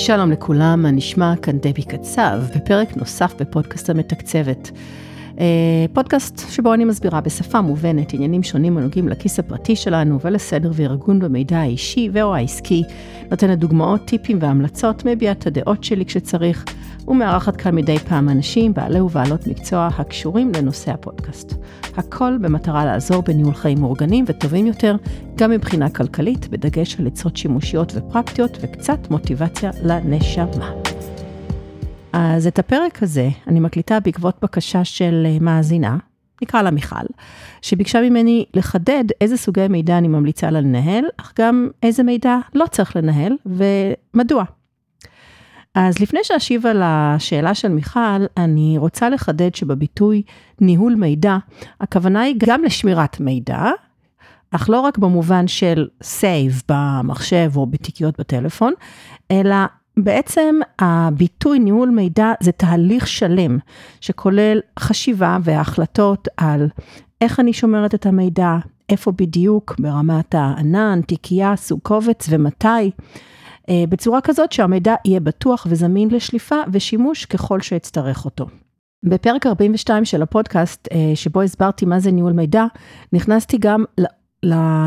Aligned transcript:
שלום 0.00 0.30
לכולם, 0.30 0.82
מה 0.82 0.90
נשמע? 0.90 1.34
כאן 1.42 1.58
דבי 1.58 1.82
קצב, 1.82 2.40
בפרק 2.56 2.96
נוסף 2.96 3.34
בפודקאסט 3.38 3.90
המתקצבת. 3.90 4.70
אה, 5.40 5.44
פודקאסט 5.92 6.42
שבו 6.50 6.74
אני 6.74 6.84
מסבירה 6.84 7.20
בשפה 7.20 7.60
מובנת 7.60 8.12
עניינים 8.14 8.42
שונים 8.42 8.78
הנוגעים 8.78 9.08
לכיס 9.08 9.38
הפרטי 9.38 9.76
שלנו 9.76 10.20
ולסדר 10.20 10.70
וארגון 10.74 11.18
במידע 11.18 11.58
האישי 11.58 12.08
ו/או 12.12 12.34
העסקי, 12.34 12.82
נותנת 13.30 13.58
דוגמאות, 13.58 14.04
טיפים 14.04 14.38
והמלצות, 14.40 15.04
מביעה 15.04 15.32
את 15.32 15.46
הדעות 15.46 15.84
שלי 15.84 16.04
כשצריך, 16.04 16.64
ומארחת 17.08 17.56
כאן 17.56 17.74
מדי 17.74 17.98
פעם 17.98 18.28
אנשים, 18.28 18.74
בעלי 18.74 19.00
ובעלות 19.00 19.46
מקצוע 19.46 19.88
הקשורים 19.98 20.52
לנושא 20.56 20.90
הפודקאסט. 20.90 21.54
הכל 21.96 22.36
במטרה 22.40 22.84
לעזור 22.84 23.22
בניהול 23.22 23.54
חיים 23.54 23.80
מאורגנים 23.80 24.24
וטובים 24.28 24.66
יותר, 24.66 24.96
גם 25.36 25.50
מבחינה 25.50 25.90
כלכלית, 25.90 26.48
בדגש 26.48 27.00
על 27.00 27.06
עצות 27.06 27.36
שימושיות 27.36 27.92
ופרקטיות 27.94 28.58
וקצת 28.60 29.10
מוטיבציה 29.10 29.70
לנשמה. 29.82 30.72
אז 32.12 32.46
את 32.46 32.58
הפרק 32.58 33.02
הזה 33.02 33.28
אני 33.46 33.60
מקליטה 33.60 34.00
בעקבות 34.00 34.36
בקשה 34.42 34.84
של 34.84 35.26
אה, 35.26 35.36
מאזינה, 35.40 35.96
נקרא 36.42 36.62
לה 36.62 36.70
מיכל, 36.70 37.06
שביקשה 37.62 38.00
ממני 38.00 38.44
לחדד 38.54 39.04
איזה 39.20 39.36
סוגי 39.36 39.68
מידע 39.68 39.98
אני 39.98 40.08
ממליצה 40.08 40.50
לה 40.50 40.60
לנהל, 40.60 41.04
אך 41.16 41.32
גם 41.38 41.68
איזה 41.82 42.02
מידע 42.02 42.36
לא 42.54 42.64
צריך 42.70 42.96
לנהל 42.96 43.32
ומדוע. 43.46 44.44
אז 45.74 45.98
לפני 45.98 46.20
שאשיב 46.22 46.66
על 46.66 46.82
השאלה 46.84 47.54
של 47.54 47.68
מיכל, 47.68 48.24
אני 48.36 48.78
רוצה 48.78 49.08
לחדד 49.08 49.54
שבביטוי 49.54 50.22
ניהול 50.60 50.94
מידע, 50.94 51.36
הכוונה 51.80 52.20
היא 52.20 52.34
גם 52.38 52.64
לשמירת 52.64 53.20
מידע, 53.20 53.70
אך 54.50 54.70
לא 54.70 54.80
רק 54.80 54.98
במובן 54.98 55.48
של 55.48 55.88
save 56.02 56.62
במחשב 56.68 57.50
או 57.56 57.66
בתיקיות 57.66 58.20
בטלפון, 58.20 58.72
אלא 59.30 59.56
בעצם 59.96 60.54
הביטוי 60.78 61.58
ניהול 61.58 61.90
מידע 61.90 62.32
זה 62.40 62.52
תהליך 62.52 63.06
שלם 63.06 63.58
שכולל 64.00 64.60
חשיבה 64.78 65.38
והחלטות 65.44 66.28
על 66.36 66.68
איך 67.20 67.40
אני 67.40 67.52
שומרת 67.52 67.94
את 67.94 68.06
המידע, 68.06 68.56
איפה 68.88 69.12
בדיוק 69.12 69.74
ברמת 69.78 70.34
הענן, 70.34 71.00
תיקייה, 71.06 71.56
סוג 71.56 71.80
קובץ 71.82 72.26
ומתי, 72.30 72.90
בצורה 73.88 74.20
כזאת 74.20 74.52
שהמידע 74.52 74.94
יהיה 75.04 75.20
בטוח 75.20 75.66
וזמין 75.70 76.08
לשליפה 76.10 76.56
ושימוש 76.72 77.24
ככל 77.24 77.60
שאצטרך 77.60 78.24
אותו. 78.24 78.46
בפרק 79.02 79.46
42 79.46 80.04
של 80.04 80.22
הפודקאסט, 80.22 80.88
אה, 80.92 81.12
שבו 81.14 81.42
הסברתי 81.42 81.86
מה 81.86 82.00
זה 82.00 82.10
ניהול 82.10 82.32
מידע, 82.32 82.64
נכנסתי 83.12 83.58
גם 83.60 83.84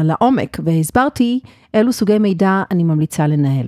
לעומק 0.04 0.58
והסברתי 0.64 1.40
אילו 1.74 1.94
סוגי 1.94 2.18
מידע 2.18 2.64
אני 2.72 2.84
ממליצה 2.84 3.28
לנהל. 3.28 3.68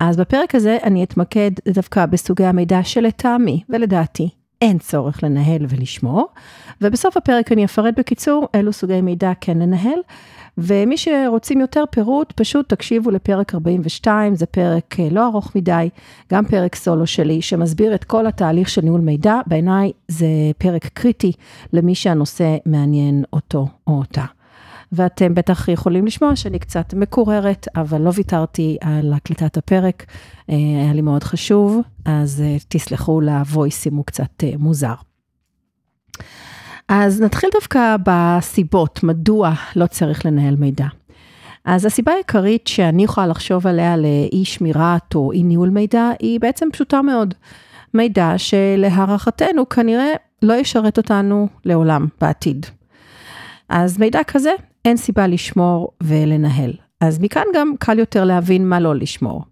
אז 0.00 0.16
בפרק 0.16 0.54
הזה 0.54 0.78
אני 0.82 1.04
אתמקד 1.04 1.50
דווקא 1.68 2.06
בסוגי 2.06 2.44
המידע 2.44 2.84
שלטעמי 2.84 3.62
ולדעתי 3.68 4.28
אין 4.62 4.78
צורך 4.78 5.22
לנהל 5.22 5.66
ולשמור, 5.68 6.28
ובסוף 6.80 7.16
הפרק 7.16 7.52
אני 7.52 7.64
אפרט 7.64 7.94
בקיצור 7.98 8.48
אילו 8.54 8.72
סוגי 8.72 9.00
מידע 9.00 9.32
כן 9.40 9.58
לנהל, 9.58 9.98
ומי 10.60 10.96
שרוצים 10.96 11.60
יותר 11.60 11.84
פירוט, 11.90 12.32
פשוט 12.32 12.68
תקשיבו 12.68 13.10
לפרק 13.10 13.54
42, 13.54 14.34
זה 14.34 14.46
פרק 14.46 15.00
אה, 15.00 15.08
לא 15.10 15.26
ארוך 15.26 15.56
מדי, 15.56 15.88
גם 16.32 16.44
פרק 16.46 16.74
סולו 16.74 17.06
שלי, 17.06 17.42
שמסביר 17.42 17.94
את 17.94 18.04
כל 18.04 18.26
התהליך 18.26 18.68
של 18.68 18.80
ניהול 18.82 19.00
מידע, 19.00 19.34
בעיניי 19.46 19.92
זה 20.08 20.26
פרק 20.58 20.86
קריטי 20.86 21.32
למי 21.72 21.94
שהנושא 21.94 22.56
מעניין 22.66 23.24
אותו 23.32 23.66
או 23.86 23.98
אותה. 23.98 24.24
ואתם 24.92 25.34
בטח 25.34 25.68
יכולים 25.68 26.06
לשמוע 26.06 26.36
שאני 26.36 26.58
קצת 26.58 26.94
מקוררת, 26.94 27.68
אבל 27.76 28.00
לא 28.00 28.10
ויתרתי 28.14 28.76
על 28.80 29.12
הקלטת 29.12 29.56
הפרק, 29.56 30.06
אה, 30.50 30.54
היה 30.82 30.92
לי 30.92 31.00
מאוד 31.00 31.22
חשוב, 31.22 31.80
אז 32.04 32.40
אה, 32.40 32.56
תסלחו 32.68 33.20
לוויס 33.20 33.86
אם 33.86 33.96
הוא 33.96 34.04
קצת 34.04 34.44
מוזר. 34.58 34.94
אז 36.88 37.20
נתחיל 37.20 37.50
דווקא 37.52 37.96
בסיבות, 38.06 39.02
מדוע 39.02 39.52
לא 39.76 39.86
צריך 39.86 40.26
לנהל 40.26 40.56
מידע. 40.56 40.86
אז 41.64 41.84
הסיבה 41.84 42.12
העיקרית 42.12 42.66
שאני 42.66 43.04
יכולה 43.04 43.26
לחשוב 43.26 43.66
עליה 43.66 43.96
לאי 43.96 44.44
שמירת 44.44 45.14
או 45.14 45.32
אי 45.32 45.42
ניהול 45.42 45.68
מידע, 45.68 46.10
היא 46.20 46.40
בעצם 46.40 46.68
פשוטה 46.72 47.02
מאוד. 47.02 47.34
מידע 47.94 48.32
שלהערכתנו 48.36 49.68
כנראה 49.68 50.12
לא 50.42 50.54
ישרת 50.54 50.96
אותנו 50.98 51.48
לעולם 51.64 52.06
בעתיד. 52.20 52.66
אז 53.68 53.98
מידע 53.98 54.24
כזה 54.24 54.50
אין 54.84 54.96
סיבה 54.96 55.26
לשמור 55.26 55.92
ולנהל. 56.02 56.72
אז 57.00 57.18
מכאן 57.20 57.44
גם 57.54 57.72
קל 57.78 57.98
יותר 57.98 58.24
להבין 58.24 58.68
מה 58.68 58.80
לא 58.80 58.94
לשמור. 58.94 59.44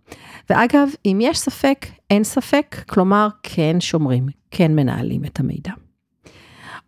ואגב, 0.51 0.89
אם 1.07 1.19
יש 1.23 1.39
ספק, 1.39 1.87
אין 2.11 2.25
ספק, 2.25 2.77
כלומר 2.89 3.29
כן 3.43 3.77
שומרים, 3.81 4.27
כן 4.51 4.75
מנהלים 4.75 5.25
את 5.25 5.41
המידע. 5.41 5.73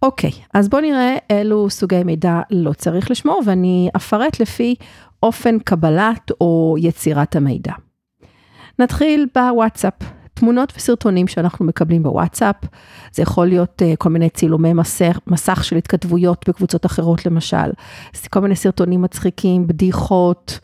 אוקיי, 0.03 0.31
אז 0.55 0.69
בואו 0.69 0.83
נראה 0.83 1.17
אילו 1.31 1.71
סוגי 1.71 2.03
מידע 2.05 2.41
לא 2.51 2.73
צריך 2.73 3.11
לשמור, 3.11 3.43
ואני 3.47 3.89
אפרט 3.97 4.41
לפי 4.41 4.75
אופן 5.23 5.59
קבלת 5.59 6.31
או 6.41 6.77
יצירת 6.79 7.37
המידע. 7.37 7.73
נתחיל 8.79 9.27
בוואטסאפ. 9.35 9.95
תמונות 10.35 10.73
וסרטונים 10.77 11.29
שאנחנו 11.29 11.65
מקבלים 11.65 12.03
בוואטסאפ, 12.03 12.57
זה 13.13 13.23
יכול 13.23 13.47
להיות 13.47 13.83
uh, 13.83 13.97
כל 13.97 14.09
מיני 14.09 14.31
צילומי 14.31 14.73
מסך, 14.73 15.19
מסך 15.27 15.65
של 15.65 15.77
התכתבויות 15.77 16.49
בקבוצות 16.49 16.87
אחרות 16.87 17.27
למשל, 17.27 17.71
כל 18.31 18.41
מיני 18.41 18.57
סרטונים 18.57 19.03
מצחיקים, 19.03 19.67
בדיחות, 19.67 20.59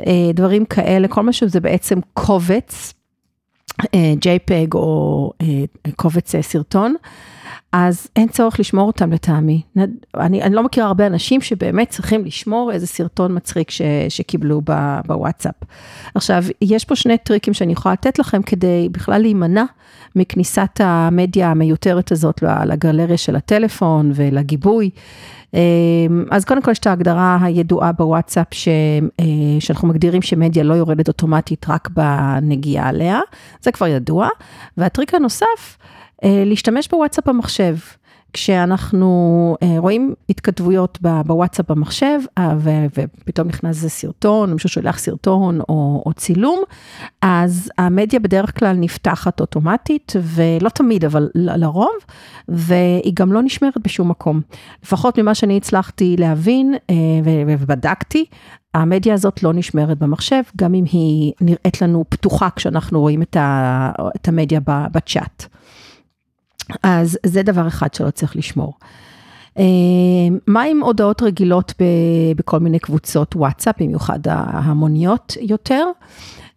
uh, 0.00 0.02
דברים 0.34 0.64
כאלה, 0.64 1.08
כל 1.08 1.22
מה 1.22 1.32
שזה 1.32 1.60
בעצם 1.60 1.98
קובץ, 2.14 2.94
uh, 3.82 3.86
JPEG 4.24 4.74
או 4.74 5.30
uh, 5.42 5.90
קובץ 5.96 6.34
uh, 6.34 6.42
סרטון. 6.42 6.94
אז 7.72 8.08
אין 8.16 8.28
צורך 8.28 8.60
לשמור 8.60 8.86
אותם 8.86 9.12
לטעמי. 9.12 9.62
אני, 10.16 10.42
אני 10.42 10.54
לא 10.54 10.62
מכירה 10.62 10.86
הרבה 10.86 11.06
אנשים 11.06 11.40
שבאמת 11.40 11.88
צריכים 11.88 12.24
לשמור 12.24 12.72
איזה 12.72 12.86
סרטון 12.86 13.36
מצחיק 13.36 13.70
ש, 13.70 13.82
שקיבלו 14.08 14.60
בוואטסאפ. 15.06 15.54
עכשיו, 16.14 16.44
יש 16.60 16.84
פה 16.84 16.96
שני 16.96 17.18
טריקים 17.18 17.54
שאני 17.54 17.72
יכולה 17.72 17.92
לתת 17.92 18.18
לכם 18.18 18.42
כדי 18.42 18.88
בכלל 18.92 19.22
להימנע 19.22 19.64
מכניסת 20.16 20.80
המדיה 20.80 21.50
המיותרת 21.50 22.12
הזאת 22.12 22.42
לגלריה 22.66 23.16
של 23.16 23.36
הטלפון 23.36 24.12
ולגיבוי. 24.14 24.90
אמ, 25.54 26.24
אז 26.30 26.44
קודם 26.44 26.62
כל 26.62 26.70
יש 26.70 26.78
את 26.78 26.86
ההגדרה 26.86 27.38
הידועה 27.42 27.92
בוואטסאפ 27.92 28.46
ש, 28.50 28.68
אה, 29.20 29.24
שאנחנו 29.60 29.88
מגדירים 29.88 30.22
שמדיה 30.22 30.62
לא 30.62 30.74
יורדת 30.74 31.08
אוטומטית 31.08 31.66
רק 31.68 31.88
בנגיעה 31.90 32.88
עליה, 32.88 33.20
זה 33.62 33.72
כבר 33.72 33.86
ידוע. 33.86 34.28
והטריק 34.76 35.14
הנוסף, 35.14 35.78
להשתמש 36.22 36.88
בוואטסאפ 36.88 37.28
במחשב. 37.28 37.76
כשאנחנו 38.32 39.56
אה, 39.62 39.74
רואים 39.78 40.14
התכתבויות 40.28 40.98
בוואטסאפ 41.26 41.70
במחשב, 41.70 42.18
אה, 42.38 42.54
ופתאום 42.92 43.48
נכנס 43.48 43.76
איזה 43.76 43.88
סרטון, 43.88 44.52
מישהו 44.52 44.68
שולח 44.68 44.98
סרטון 44.98 45.60
או, 45.60 46.02
או 46.06 46.12
צילום, 46.12 46.62
אז 47.22 47.70
המדיה 47.78 48.20
בדרך 48.20 48.58
כלל 48.58 48.76
נפתחת 48.76 49.40
אוטומטית, 49.40 50.12
ולא 50.22 50.68
תמיד, 50.68 51.04
אבל 51.04 51.28
לרוב, 51.34 51.92
והיא 52.48 53.12
גם 53.14 53.32
לא 53.32 53.42
נשמרת 53.42 53.78
בשום 53.84 54.08
מקום. 54.08 54.40
לפחות 54.82 55.18
ממה 55.18 55.34
שאני 55.34 55.56
הצלחתי 55.56 56.16
להבין 56.18 56.74
ובדקתי, 57.46 58.24
המדיה 58.74 59.14
הזאת 59.14 59.42
לא 59.42 59.52
נשמרת 59.52 59.98
במחשב, 59.98 60.42
גם 60.56 60.74
אם 60.74 60.84
היא 60.92 61.32
נראית 61.40 61.82
לנו 61.82 62.04
פתוחה 62.08 62.48
כשאנחנו 62.56 63.00
רואים 63.00 63.22
את 64.16 64.28
המדיה 64.28 64.60
בצ'אט. 64.64 65.46
אז 66.82 67.18
זה 67.26 67.42
דבר 67.42 67.68
אחד 67.68 67.94
שלא 67.94 68.10
צריך 68.10 68.36
לשמור. 68.36 68.74
אה, 69.58 69.64
מה 70.46 70.62
עם 70.62 70.82
הודעות 70.82 71.22
רגילות 71.22 71.74
בכל 72.36 72.60
מיני 72.60 72.78
קבוצות 72.78 73.36
וואטסאפ, 73.36 73.82
במיוחד 73.82 74.18
ההמוניות 74.28 75.36
יותר? 75.40 75.86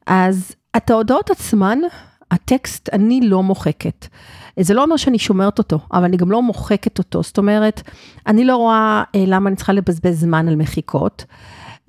אז 0.07 0.55
את 0.77 0.89
ההודעות 0.89 1.31
עצמן, 1.31 1.79
הטקסט, 2.31 2.89
אני 2.93 3.21
לא 3.21 3.43
מוחקת. 3.43 4.07
זה 4.59 4.73
לא 4.73 4.83
אומר 4.83 4.97
שאני 4.97 5.19
שומרת 5.19 5.57
אותו, 5.57 5.79
אבל 5.93 6.03
אני 6.03 6.17
גם 6.17 6.31
לא 6.31 6.41
מוחקת 6.41 6.97
אותו. 6.97 7.23
זאת 7.23 7.37
אומרת, 7.37 7.81
אני 8.27 8.45
לא 8.45 8.57
רואה 8.57 9.03
אה, 9.15 9.23
למה 9.27 9.49
אני 9.49 9.55
צריכה 9.55 9.73
לבזבז 9.73 10.19
זמן 10.19 10.47
על 10.47 10.55
מחיקות. 10.55 11.25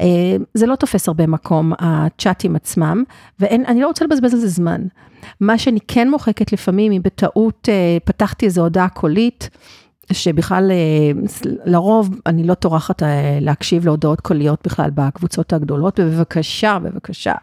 אה, 0.01 0.37
זה 0.55 0.67
לא 0.67 0.77
תופס 0.77 1.09
הרבה 1.09 1.27
מקום, 1.27 1.73
הצ'אטים 1.79 2.57
עצמם, 2.57 3.05
ואני 3.41 3.81
לא 3.81 3.87
רוצה 3.87 4.05
לבזבז 4.05 4.35
על 4.35 4.41
זה 4.41 4.49
זמן. 4.49 4.83
מה 5.41 5.59
שאני 5.59 5.81
כן 5.89 6.11
מוחקת 6.11 6.53
לפעמים, 6.53 6.93
אם 6.93 7.03
בטעות 7.05 7.69
אה, 7.69 7.99
פתחתי 8.05 8.47
איזו 8.47 8.63
הודעה 8.63 8.89
קולית, 8.89 9.51
שבכלל 10.13 10.71
אה, 10.71 11.21
לרוב 11.65 12.11
אני 12.27 12.45
לא 12.45 12.55
טורחת 12.55 13.03
להקשיב 13.41 13.87
להודעות 13.87 14.21
קוליות 14.21 14.61
בכלל 14.67 14.91
בקבוצות 14.95 15.53
הגדולות, 15.53 16.01
ובבקשה, 16.01 16.79
בבקשה, 16.79 17.35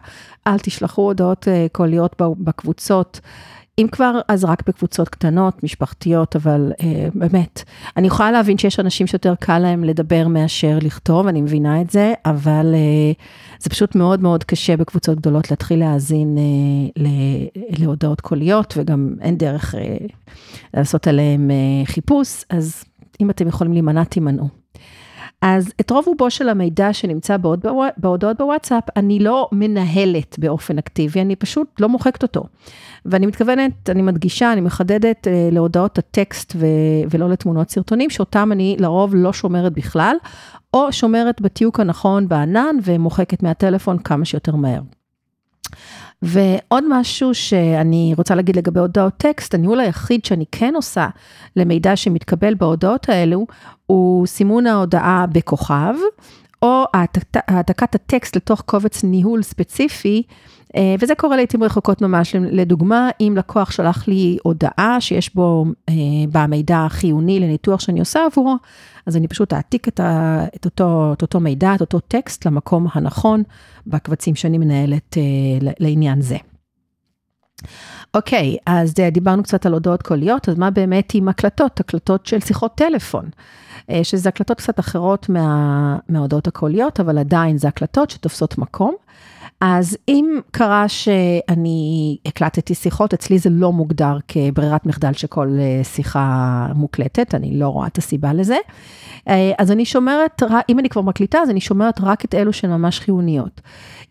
אל 0.46 0.58
תשלחו 0.58 1.02
הודעות 1.02 1.48
קוליות 1.72 2.16
בקבוצות. 2.18 3.20
אם 3.78 3.86
כבר, 3.92 4.20
אז 4.28 4.44
רק 4.44 4.68
בקבוצות 4.68 5.08
קטנות, 5.08 5.62
משפחתיות, 5.64 6.36
אבל 6.36 6.72
אה, 6.82 7.08
באמת, 7.14 7.62
אני 7.96 8.06
יכולה 8.06 8.30
להבין 8.32 8.58
שיש 8.58 8.80
אנשים 8.80 9.06
שיותר 9.06 9.34
קל 9.40 9.58
להם 9.58 9.84
לדבר 9.84 10.28
מאשר 10.28 10.78
לכתוב, 10.82 11.26
אני 11.26 11.40
מבינה 11.40 11.80
את 11.80 11.90
זה, 11.90 12.12
אבל 12.24 12.74
אה, 12.74 13.12
זה 13.58 13.70
פשוט 13.70 13.94
מאוד 13.94 14.20
מאוד 14.20 14.44
קשה 14.44 14.76
בקבוצות 14.76 15.18
גדולות 15.18 15.50
להתחיל 15.50 15.78
להאזין 15.78 16.38
אה, 16.38 17.02
להודעות 17.78 18.20
קוליות, 18.20 18.74
וגם 18.76 19.14
אין 19.20 19.38
דרך 19.38 19.74
אה, 19.74 19.96
לעשות 20.74 21.06
עליהם 21.06 21.50
אה, 21.50 21.86
חיפוש, 21.86 22.44
אז 22.50 22.84
אם 23.20 23.30
אתם 23.30 23.48
יכולים 23.48 23.72
להימנע, 23.72 24.04
תימנעו. 24.04 24.48
אז 25.46 25.72
את 25.80 25.90
רוב 25.90 26.04
רובו 26.06 26.30
של 26.30 26.48
המידע 26.48 26.92
שנמצא 26.92 27.36
בהודעות 27.96 28.36
בוואטסאפ, 28.38 28.84
אני 28.96 29.18
לא 29.18 29.48
מנהלת 29.52 30.38
באופן 30.38 30.78
אקטיבי, 30.78 31.20
אני 31.20 31.36
פשוט 31.36 31.80
לא 31.80 31.88
מוחקת 31.88 32.22
אותו. 32.22 32.44
ואני 33.06 33.26
מתכוונת, 33.26 33.90
אני 33.90 34.02
מדגישה, 34.02 34.52
אני 34.52 34.60
מחדדת 34.60 35.28
אה, 35.28 35.48
להודעות 35.52 35.98
הטקסט 35.98 36.52
ו- 36.56 36.66
ולא 37.10 37.28
לתמונות 37.28 37.70
סרטונים, 37.70 38.10
שאותם 38.10 38.52
אני 38.52 38.76
לרוב 38.78 39.14
לא 39.14 39.32
שומרת 39.32 39.72
בכלל, 39.72 40.16
או 40.74 40.92
שומרת 40.92 41.40
בתיוק 41.40 41.80
הנכון 41.80 42.28
בענן 42.28 42.76
ומוחקת 42.84 43.42
מהטלפון 43.42 43.98
כמה 43.98 44.24
שיותר 44.24 44.56
מהר. 44.56 44.80
ועוד 46.24 46.84
משהו 46.88 47.34
שאני 47.34 48.14
רוצה 48.16 48.34
להגיד 48.34 48.56
לגבי 48.56 48.80
הודעות 48.80 49.12
טקסט, 49.16 49.54
הניהול 49.54 49.80
היחיד 49.80 50.24
שאני 50.24 50.44
כן 50.52 50.72
עושה 50.76 51.08
למידע 51.56 51.96
שמתקבל 51.96 52.54
בהודעות 52.54 53.08
האלו, 53.08 53.46
הוא 53.86 54.26
סימון 54.26 54.66
ההודעה 54.66 55.26
בכוכב, 55.32 55.94
או 56.64 56.84
העתקת 57.48 57.94
הטקסט 57.94 58.36
לתוך 58.36 58.60
קובץ 58.60 59.04
ניהול 59.04 59.42
ספציפי, 59.42 60.22
אה, 60.76 60.94
וזה 61.00 61.14
קורה 61.14 61.36
לעיתים 61.36 61.62
רחוקות 61.62 62.02
ממש. 62.02 62.34
לדוגמה, 62.34 63.10
אם 63.20 63.34
לקוח 63.38 63.70
שלח 63.70 64.08
לי 64.08 64.38
הודעה 64.42 64.96
שיש 65.00 65.34
בו, 65.34 65.64
אה, 65.88 65.94
בה 66.32 66.46
מידע 66.46 66.86
חיוני 66.88 67.40
לניתוח 67.40 67.80
שאני 67.80 68.00
עושה 68.00 68.26
עבורו, 68.26 68.56
אז 69.06 69.16
אני 69.16 69.28
פשוט 69.28 69.52
אעתיק 69.52 69.88
את, 69.88 70.00
ה, 70.00 70.44
את, 70.56 70.64
אותו, 70.64 71.12
את 71.12 71.22
אותו 71.22 71.40
מידע, 71.40 71.74
את 71.74 71.80
אותו 71.80 72.00
טקסט 72.00 72.46
למקום 72.46 72.86
הנכון 72.92 73.42
בקבצים 73.86 74.34
שאני 74.34 74.58
מנהלת 74.58 75.16
אה, 75.18 75.72
לעניין 75.80 76.20
זה. 76.20 76.36
אוקיי, 78.14 78.56
אז 78.66 78.94
דיברנו 79.12 79.42
קצת 79.42 79.66
על 79.66 79.72
הודעות 79.72 80.02
קוליות, 80.02 80.48
אז 80.48 80.58
מה 80.58 80.70
באמת 80.70 81.14
עם 81.14 81.28
הקלטות, 81.28 81.80
הקלטות 81.80 82.26
של 82.26 82.40
שיחות 82.40 82.74
טלפון, 82.74 83.30
שזה 84.02 84.28
הקלטות 84.28 84.58
קצת 84.58 84.80
אחרות 84.80 85.28
מה, 85.28 85.96
מההודעות 86.08 86.46
הקוליות, 86.46 87.00
אבל 87.00 87.18
עדיין 87.18 87.58
זה 87.58 87.68
הקלטות 87.68 88.10
שתופסות 88.10 88.58
מקום. 88.58 88.94
אז 89.60 89.96
אם 90.08 90.40
קרה 90.50 90.88
שאני 90.88 92.16
הקלטתי 92.26 92.74
שיחות, 92.74 93.14
אצלי 93.14 93.38
זה 93.38 93.50
לא 93.50 93.72
מוגדר 93.72 94.18
כברירת 94.28 94.86
מחדל 94.86 95.12
שכל 95.12 95.56
אה, 95.60 95.84
שיחה 95.84 96.66
מוקלטת, 96.74 97.34
אני 97.34 97.58
לא 97.58 97.68
רואה 97.68 97.86
את 97.86 97.98
הסיבה 97.98 98.32
לזה. 98.32 98.56
אה, 99.28 99.52
אז 99.58 99.70
אני 99.70 99.84
שומרת, 99.84 100.42
אם 100.68 100.78
אני 100.78 100.88
כבר 100.88 101.02
מקליטה, 101.02 101.38
אז 101.38 101.50
אני 101.50 101.60
שומרת 101.60 102.00
רק 102.00 102.24
את 102.24 102.34
אלו 102.34 102.52
שהן 102.52 102.70
ממש 102.70 103.00
חיוניות. 103.00 103.60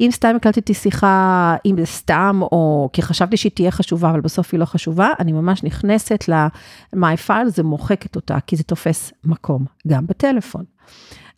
אם 0.01 0.09
סתם 0.11 0.33
הקלטתי 0.35 0.73
שיחה, 0.73 1.55
אם 1.65 1.75
זה 1.79 1.85
סתם, 1.85 2.39
או 2.41 2.89
כי 2.93 3.01
חשבתי 3.01 3.37
שהיא 3.37 3.51
תהיה 3.51 3.71
חשובה, 3.71 4.09
אבל 4.09 4.21
בסוף 4.21 4.49
היא 4.53 4.59
לא 4.59 4.65
חשובה, 4.65 5.09
אני 5.19 5.31
ממש 5.31 5.63
נכנסת 5.63 6.23
ל-my 6.27 7.27
file, 7.27 7.49
ומוחקת 7.57 8.15
אותה, 8.15 8.37
כי 8.47 8.55
זה 8.55 8.63
תופס 8.63 9.13
מקום, 9.23 9.65
גם 9.87 10.07
בטלפון. 10.07 10.63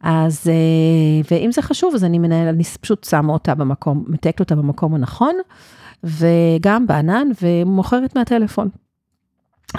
אז, 0.06 0.48
אה, 0.48 1.22
ואם 1.32 1.52
זה 1.52 1.62
חשוב, 1.62 1.96
אז 1.96 2.04
אני 2.04 2.20
מנהל, 2.20 2.48
אני 2.48 2.64
פשוט 2.64 3.04
שמה 3.04 3.34
אותה 3.34 3.56
במקום, 3.56 4.06
מתקת 4.08 4.40
אותה 4.40 4.56
במקום 4.56 4.96
הנכון, 4.96 5.36
וגם 6.04 6.88
בענן, 6.88 7.28
ומוכרת 7.42 8.18
מהטלפון. 8.18 8.70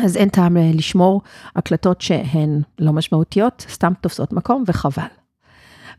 אז 0.05 0.17
אין 0.17 0.29
טעם 0.29 0.57
אה, 0.57 0.71
לשמור 0.75 1.23
הקלטות 1.57 2.01
שהן 2.01 2.61
לא 2.79 2.93
משמעותיות, 2.93 3.67
סתם 3.69 3.93
תופסות 4.01 4.33
מקום, 4.33 4.65
וחבל. 4.67 5.07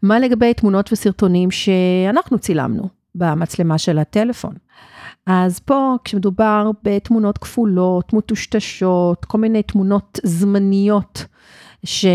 מה 0.03 0.19
לגבי 0.19 0.53
תמונות 0.53 0.93
וסרטונים 0.93 1.51
שאנחנו 1.51 2.39
צילמנו 2.39 2.89
במצלמה 3.15 3.77
של 3.77 3.97
הטלפון? 3.97 4.53
אז 5.25 5.59
פה, 5.59 5.95
כשמדובר 6.03 6.71
בתמונות 6.83 7.37
כפולות, 7.37 8.13
מטושטשות, 8.13 9.25
כל 9.25 9.37
מיני 9.37 9.63
תמונות 9.63 10.19
זמניות, 10.23 11.25
ש, 11.83 12.05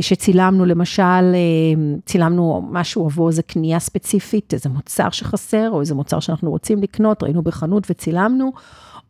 שצילמנו, 0.00 0.64
למשל, 0.64 1.02
אה, 1.02 1.94
צילמנו 2.06 2.68
משהו 2.70 3.04
עבור 3.04 3.28
איזה 3.28 3.42
קנייה 3.42 3.78
ספציפית, 3.78 4.54
איזה 4.54 4.68
מוצר 4.68 5.10
שחסר, 5.10 5.70
או 5.70 5.80
איזה 5.80 5.94
מוצר 5.94 6.20
שאנחנו 6.20 6.50
רוצים 6.50 6.82
לקנות, 6.82 7.22
ראינו 7.22 7.42
בחנות 7.42 7.86
וצילמנו, 7.90 8.52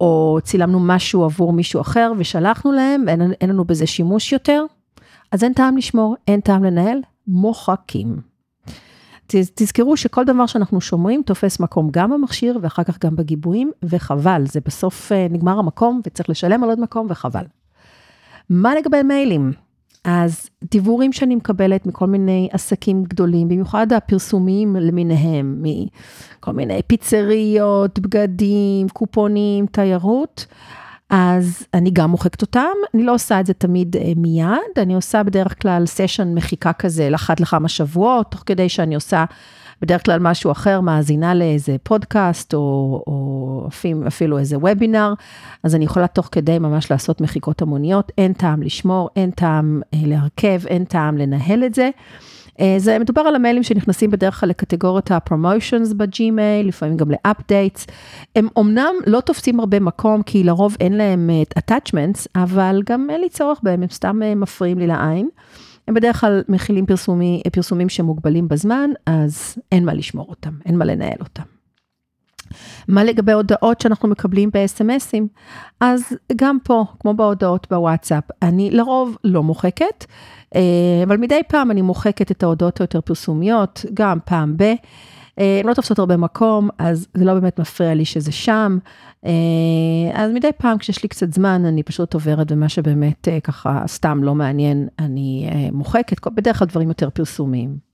או 0.01 0.39
צילמנו 0.43 0.81
משהו 0.81 1.25
עבור 1.25 1.53
מישהו 1.53 1.81
אחר 1.81 2.13
ושלחנו 2.19 2.73
להם, 2.73 3.05
ואין 3.07 3.33
אין 3.41 3.51
לנו 3.51 3.65
בזה 3.65 3.87
שימוש 3.87 4.33
יותר, 4.33 4.65
אז 5.33 5.45
אין 5.45 5.53
טעם 5.53 5.77
לשמור, 5.77 6.17
אין 6.29 6.41
טעם 6.41 6.65
לנהל, 6.65 6.99
מוחקים. 7.27 8.17
תזכרו 9.29 9.97
שכל 9.97 10.25
דבר 10.25 10.47
שאנחנו 10.47 10.81
שומרים 10.81 11.23
תופס 11.27 11.61
מקום 11.61 11.89
גם 11.91 12.11
במכשיר 12.11 12.59
ואחר 12.63 12.85
כך 12.85 12.99
גם 12.99 13.17
בגיבויים, 13.17 13.71
וחבל, 13.83 14.43
זה 14.47 14.61
בסוף 14.67 15.13
אה, 15.13 15.27
נגמר 15.31 15.59
המקום 15.59 16.01
וצריך 16.07 16.31
לשלם 16.31 16.63
על 16.63 16.69
עוד 16.69 16.81
מקום 16.81 17.07
וחבל. 17.11 17.45
מה 18.51 18.75
לגבי 18.75 19.03
מיילים? 19.03 19.66
אז 20.07 20.49
דיבורים 20.71 21.13
שאני 21.13 21.35
מקבלת 21.35 21.87
מכל 21.87 22.07
מיני 22.07 22.49
עסקים 22.53 23.05
גדולים, 23.05 23.49
במיוחד 23.49 23.93
הפרסומיים 23.93 24.77
למיניהם, 24.77 25.63
מכל 25.63 26.53
מיני 26.53 26.81
פיצריות, 26.87 27.99
בגדים, 27.99 28.89
קופונים, 28.89 29.67
תיירות, 29.67 30.47
אז 31.11 31.67
אני 31.75 31.91
גם 31.91 32.11
מוחקת 32.11 32.43
אותם, 32.43 32.75
אני 32.95 33.03
לא 33.03 33.15
עושה 33.15 33.41
את 33.41 33.47
זה 33.47 33.55
תמיד 33.55 33.97
אה, 33.97 34.13
מיד, 34.17 34.79
אני 34.79 34.95
עושה 34.95 35.23
בדרך 35.23 35.63
כלל 35.63 35.87
סשן 35.87 36.35
מחיקה 36.35 36.73
כזה 36.73 37.11
לאחת 37.11 37.41
לכמה 37.41 37.69
שבועות, 37.69 38.31
תוך 38.31 38.43
כדי 38.47 38.69
שאני 38.69 38.95
עושה 38.95 39.25
בדרך 39.83 40.05
כלל 40.05 40.19
משהו 40.21 40.53
אחר, 40.53 40.81
מאזינה 40.81 41.35
לאיזה 41.35 41.77
פודקאסט 41.83 42.55
או, 42.55 43.03
או 43.07 43.65
אפילו, 43.69 44.07
אפילו 44.07 44.39
איזה 44.39 44.59
וובינר, 44.59 45.15
אז 45.63 45.75
אני 45.75 45.85
יכולה 45.85 46.07
תוך 46.07 46.29
כדי 46.33 46.59
ממש 46.59 46.91
לעשות 46.91 47.21
מחיקות 47.21 47.63
המוניות, 47.63 48.13
אין 48.19 48.33
טעם 48.33 48.63
לשמור, 48.63 49.09
אין 49.17 49.31
טעם 49.31 49.81
אה, 49.95 49.99
להרכב, 50.07 50.67
אין 50.67 50.85
טעם 50.85 51.19
לנהל 51.19 51.65
את 51.65 51.75
זה. 51.75 51.91
אה, 52.61 52.75
זה 52.79 52.99
מדובר 52.99 53.21
על 53.21 53.35
המיילים 53.35 53.63
שנכנסים 53.63 54.11
בדרך 54.11 54.41
כלל 54.41 54.49
לקטגוריית 54.49 55.11
ה-promotions 55.11 55.95
בג'ימייל, 55.97 56.69
לפעמים 56.69 56.97
גם 56.97 57.11
ל-updates. 57.11 57.91
הם 58.37 58.49
אמנם 58.59 58.95
לא 59.07 59.21
תופסים 59.21 59.61
הרבה 59.61 59.81
מקום, 59.81 60.23
כי 60.23 60.45
לרוב 60.45 60.77
אין 60.81 60.93
להם 60.93 61.31
uh, 61.31 61.61
attachments, 61.61 62.27
אבל 62.37 62.83
גם 62.87 63.11
אין 63.11 63.21
לי 63.21 63.29
צורך 63.29 63.61
בהם, 63.63 63.83
הם 63.83 63.89
סתם 63.89 64.21
מפריעים 64.37 64.79
לי 64.79 64.87
לעין. 64.87 65.29
הם 65.89 65.95
בדרך 65.95 66.21
כלל 66.21 66.43
מכילים 66.49 66.87
פרסומי, 66.87 67.43
פרסומים 67.53 67.89
שמוגבלים 67.89 68.49
בזמן, 68.49 68.91
אז 69.07 69.59
אין 69.73 69.85
מה 69.85 69.95
לשמור 69.95 70.27
אותם, 70.29 70.55
אין 70.67 70.79
מה 70.79 70.85
לנהל 70.85 71.19
אותם. 71.21 71.43
מה 72.89 73.05
לגבי 73.05 73.33
הודעות 73.33 73.81
שאנחנו 73.81 74.09
מקבלים 74.09 74.51
ב-SMSים? 74.51 75.25
אז 75.81 76.03
גם 76.37 76.59
פה, 76.65 76.85
כמו 77.01 77.15
בהודעות 77.15 77.67
בוואטסאפ, 77.71 78.25
אני 78.43 78.71
לרוב 78.71 79.17
לא 79.25 79.43
מוחקת, 79.43 80.05
אה, 80.55 80.61
אבל 81.05 81.17
מדי 81.17 81.41
פעם 81.49 81.71
אני 81.71 81.83
מוחקת 81.83 82.31
את 82.31 82.43
ההודעות 82.43 82.81
היותר 82.81 83.01
פרסומיות, 83.01 83.85
גם 83.95 84.19
פעם 84.25 84.57
ב... 84.57 84.65
הן 85.39 85.67
לא 85.67 85.75
תופסות 85.75 85.99
הרבה 85.99 86.17
מקום, 86.17 86.69
אז 86.79 87.07
זה 87.15 87.25
לא 87.25 87.35
באמת 87.35 87.61
מפריע 87.61 87.95
לי 87.95 88.05
שזה 88.05 88.33
שם. 88.33 88.79
אה, 89.27 89.31
אז 90.15 90.31
מדי 90.33 90.51
פעם 90.59 90.79
כשיש 90.79 91.03
לי 91.03 91.09
קצת 91.09 91.33
זמן, 91.33 91.65
אני 91.65 91.83
פשוט 91.83 92.15
עוברת 92.15 92.53
במה 92.53 92.69
שבאמת 92.69 93.29
אה, 93.29 93.41
ככה 93.41 93.83
סתם 93.87 94.23
לא 94.23 94.35
מעניין, 94.35 94.89
אני 94.99 95.49
אה, 95.53 95.69
מוחקת, 95.73 96.27
בדרך 96.27 96.59
כלל 96.59 96.69
דברים 96.69 96.89
יותר 96.89 97.11
פרסומיים. 97.11 97.87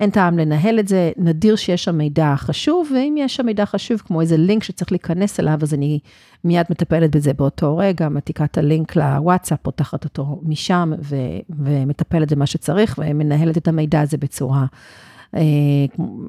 אין 0.00 0.10
טעם 0.10 0.38
לנהל 0.38 0.78
את 0.78 0.88
זה, 0.88 1.12
נדיר 1.16 1.56
שיש 1.56 1.84
שם 1.84 1.98
מידע 1.98 2.34
חשוב, 2.36 2.90
ואם 2.94 3.14
יש 3.18 3.36
שם 3.36 3.46
מידע 3.46 3.66
חשוב, 3.66 4.02
כמו 4.06 4.20
איזה 4.20 4.36
לינק 4.36 4.62
שצריך 4.62 4.92
להיכנס 4.92 5.40
אליו, 5.40 5.58
אז 5.62 5.74
אני 5.74 5.98
מיד 6.44 6.66
מטפלת 6.70 7.16
בזה 7.16 7.32
באותו 7.32 7.76
רגע, 7.76 8.08
מעתיקה 8.08 8.44
את 8.44 8.58
הלינק 8.58 8.96
לוואטסאפ, 8.96 9.58
פותחת 9.62 10.04
אותו 10.04 10.40
משם, 10.42 10.92
ו- 11.02 11.16
ומטפלת 11.50 12.32
במה 12.32 12.46
שצריך, 12.46 12.98
ומנהלת 13.02 13.58
את 13.58 13.68
המידע 13.68 14.00
הזה 14.00 14.16
בצורה 14.16 14.60
אה, 14.60 14.66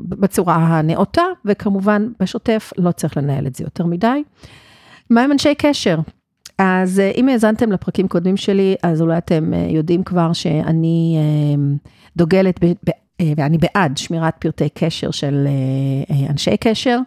בצורה 0.10 0.56
הנאותה, 0.56 1.24
וכמובן 1.46 2.08
בשוטף 2.20 2.74
לא 2.78 2.92
צריך 2.92 3.18
לנהל 3.18 3.48
את 3.48 3.56
זה 3.56 3.64
יותר 3.64 3.86
מדי. 3.86 4.24
מה 5.10 5.24
עם 5.24 5.32
אנשי 5.32 5.56
קשר? 5.56 6.00
אז 6.58 7.00
אה, 7.00 7.12
אם 7.16 7.30
האזנתם 7.30 7.72
לפרקים 7.72 8.08
קודמים 8.08 8.38
שלי, 8.38 8.76
אז 8.84 9.02
אולי 9.02 9.18
אתם 9.18 9.54
אה, 9.54 9.68
יודעים 9.70 10.04
כבר 10.04 10.34
שאני 10.34 11.18
דוגלת, 12.18 12.60
ואני 13.38 13.58
בעד 13.58 13.98
שמירת 13.98 14.36
פרטי 14.40 14.70
קשר 14.70 15.12
של 15.12 15.48
אנשי 16.30 16.58
קשר. 16.58 17.00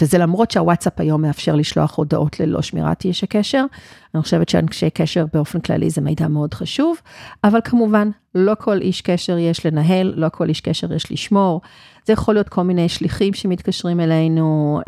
וזה 0.00 0.18
למרות 0.18 0.50
שהוואטסאפ 0.50 1.00
היום 1.00 1.22
מאפשר 1.22 1.54
לשלוח 1.54 1.96
הודעות 1.96 2.40
ללא 2.40 2.62
שמירת 2.62 3.04
איש 3.04 3.24
הקשר. 3.24 3.64
אני 4.14 4.22
חושבת 4.22 4.48
שאנשי 4.48 4.90
קשר 4.90 5.26
באופן 5.32 5.60
כללי 5.60 5.90
זה 5.90 6.00
מידע 6.00 6.28
מאוד 6.28 6.54
חשוב, 6.54 6.96
אבל 7.44 7.60
כמובן, 7.64 8.10
לא 8.34 8.52
כל 8.58 8.80
איש 8.80 9.00
קשר 9.00 9.38
יש 9.38 9.66
לנהל, 9.66 10.12
לא 10.16 10.28
כל 10.28 10.48
איש 10.48 10.60
קשר 10.60 10.92
יש 10.92 11.12
לשמור. 11.12 11.60
זה 12.06 12.12
יכול 12.12 12.34
להיות 12.34 12.48
כל 12.48 12.62
מיני 12.62 12.88
שליחים 12.88 13.34
שמתקשרים 13.34 14.00
אלינו, 14.00 14.80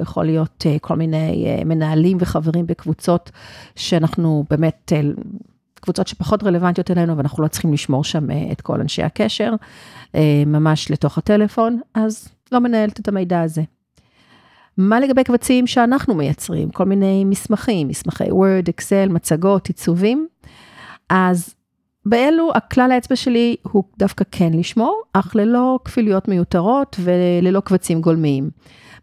יכול 0.00 0.24
להיות 0.24 0.66
כל 0.80 0.96
מיני 0.96 1.46
מנהלים 1.64 2.16
וחברים 2.20 2.66
בקבוצות 2.66 3.30
שאנחנו 3.76 4.44
באמת 4.50 4.92
קבוצות 5.74 6.06
שפחות 6.08 6.42
רלוונטיות 6.42 6.90
אלינו, 6.90 7.16
ואנחנו 7.16 7.42
לא 7.42 7.48
צריכים 7.48 7.72
לשמור 7.72 8.04
שם 8.04 8.26
את 8.52 8.60
כל 8.60 8.80
אנשי 8.80 9.02
הקשר, 9.02 9.54
ממש 10.46 10.90
לתוך 10.90 11.18
הטלפון, 11.18 11.80
אז 11.94 12.28
לא 12.52 12.58
מנהלת 12.58 13.00
את 13.00 13.08
המידע 13.08 13.40
הזה. 13.40 13.62
מה 14.76 15.00
לגבי 15.00 15.24
קבצים 15.24 15.66
שאנחנו 15.66 16.14
מייצרים? 16.14 16.70
כל 16.70 16.84
מיני 16.84 17.24
מסמכים, 17.24 17.88
מסמכי 17.88 18.24
Word, 18.24 18.68
Excel, 18.68 19.12
מצגות, 19.12 19.66
עיצובים. 19.68 20.26
אז 21.08 21.54
באלו 22.06 22.50
הכלל 22.54 22.92
האצבע 22.92 23.16
שלי 23.16 23.56
הוא 23.62 23.84
דווקא 23.98 24.24
כן 24.30 24.52
לשמור, 24.52 25.02
אך 25.12 25.36
ללא 25.36 25.78
כפילויות 25.84 26.28
מיותרות 26.28 26.96
וללא 27.00 27.60
קבצים 27.60 28.00
גולמיים. 28.00 28.50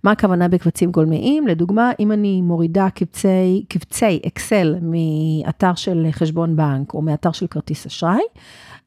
מה 0.04 0.12
הכוונה 0.12 0.48
בקבצים 0.48 0.92
גולמיים? 0.92 1.48
לדוגמה, 1.48 1.92
אם 2.00 2.12
אני 2.12 2.42
מורידה 2.42 2.90
קבצי, 2.90 3.66
קבצי 3.70 4.20
אקסל 4.28 4.76
מאתר 4.82 5.76
של 5.76 6.08
חשבון 6.12 6.56
בנק 6.56 6.94
או 6.94 7.02
מאתר 7.02 7.32
של 7.32 7.48
כרטיס 7.48 7.86
אשראי, 7.86 8.22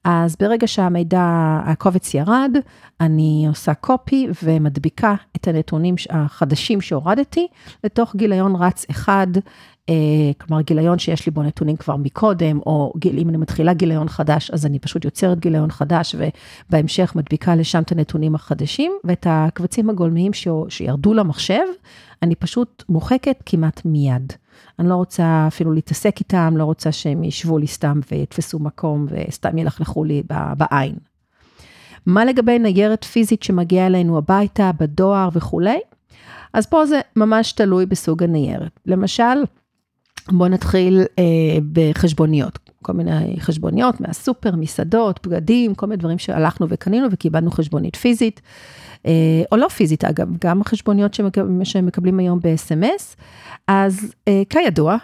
אז 0.04 0.36
ברגע 0.40 0.66
שהמידע, 0.66 1.22
הקובץ 1.64 2.14
ירד, 2.14 2.56
אני 3.00 3.44
עושה 3.48 3.74
קופי 3.74 4.28
ומדביקה 4.42 5.14
את 5.36 5.48
הנתונים 5.48 5.94
החדשים 6.10 6.80
שהורדתי 6.80 7.46
לתוך 7.84 8.16
גיליון 8.16 8.56
רץ 8.56 8.86
אחד, 8.90 9.26
כלומר 10.38 10.62
גיליון 10.62 10.98
שיש 10.98 11.26
לי 11.26 11.32
בו 11.32 11.42
נתונים 11.42 11.76
כבר 11.76 11.96
מקודם, 11.96 12.58
או 12.66 12.92
אם 13.04 13.28
אני 13.28 13.36
מתחילה 13.36 13.74
גיליון 13.74 14.08
חדש, 14.08 14.50
אז 14.50 14.66
אני 14.66 14.78
פשוט 14.78 15.04
יוצרת 15.04 15.40
גיליון 15.40 15.70
חדש, 15.70 16.14
ובהמשך 16.18 17.12
מדביקה 17.16 17.54
לשם 17.54 17.82
את 17.82 17.92
הנתונים 17.92 18.34
החדשים, 18.34 18.92
ואת 19.04 19.26
הקבצים 19.30 19.90
הגולמיים 19.90 20.32
שירדו 20.68 21.14
למחשב, 21.14 21.64
אני 22.22 22.34
פשוט 22.34 22.84
מוחקת 22.88 23.42
כמעט 23.46 23.84
מיד. 23.84 24.32
אני 24.78 24.88
לא 24.88 24.94
רוצה 24.94 25.44
אפילו 25.48 25.72
להתעסק 25.72 26.20
איתם, 26.20 26.54
לא 26.56 26.64
רוצה 26.64 26.92
שהם 26.92 27.24
ישבו 27.24 27.58
לי 27.58 27.66
סתם 27.66 28.00
ויתפסו 28.12 28.58
מקום 28.58 29.06
וסתם 29.08 29.58
ילכלכו 29.58 30.04
לי 30.04 30.22
בעין. 30.56 30.94
מה 32.06 32.24
לגבי 32.24 32.58
ניירת 32.58 33.04
פיזית 33.04 33.42
שמגיעה 33.42 33.86
אלינו 33.86 34.18
הביתה, 34.18 34.70
בדואר 34.80 35.28
וכולי? 35.32 35.80
אז 36.52 36.66
פה 36.66 36.86
זה 36.86 37.00
ממש 37.16 37.52
תלוי 37.52 37.86
בסוג 37.86 38.22
הניירת. 38.22 38.80
למשל, 38.86 39.44
בואו 40.28 40.48
נתחיל 40.48 41.02
אה, 41.18 41.24
בחשבוניות, 41.72 42.58
כל 42.82 42.92
מיני 42.92 43.36
חשבוניות 43.40 44.00
מהסופר, 44.00 44.56
מסעדות, 44.56 45.26
בגדים, 45.26 45.74
כל 45.74 45.86
מיני 45.86 45.96
דברים 45.96 46.18
שהלכנו 46.18 46.66
וקנינו 46.70 47.08
וקיבלנו 47.10 47.50
חשבונית 47.50 47.96
פיזית, 47.96 48.40
אה, 49.06 49.42
או 49.52 49.56
לא 49.56 49.68
פיזית 49.68 50.04
אגב, 50.04 50.28
גם 50.44 50.60
החשבוניות 50.60 51.18
שמקבלים 51.64 52.18
היום 52.18 52.40
ב-SMS, 52.40 53.16
אז 53.68 54.14
אה, 54.28 54.42
כידוע, 54.50 54.96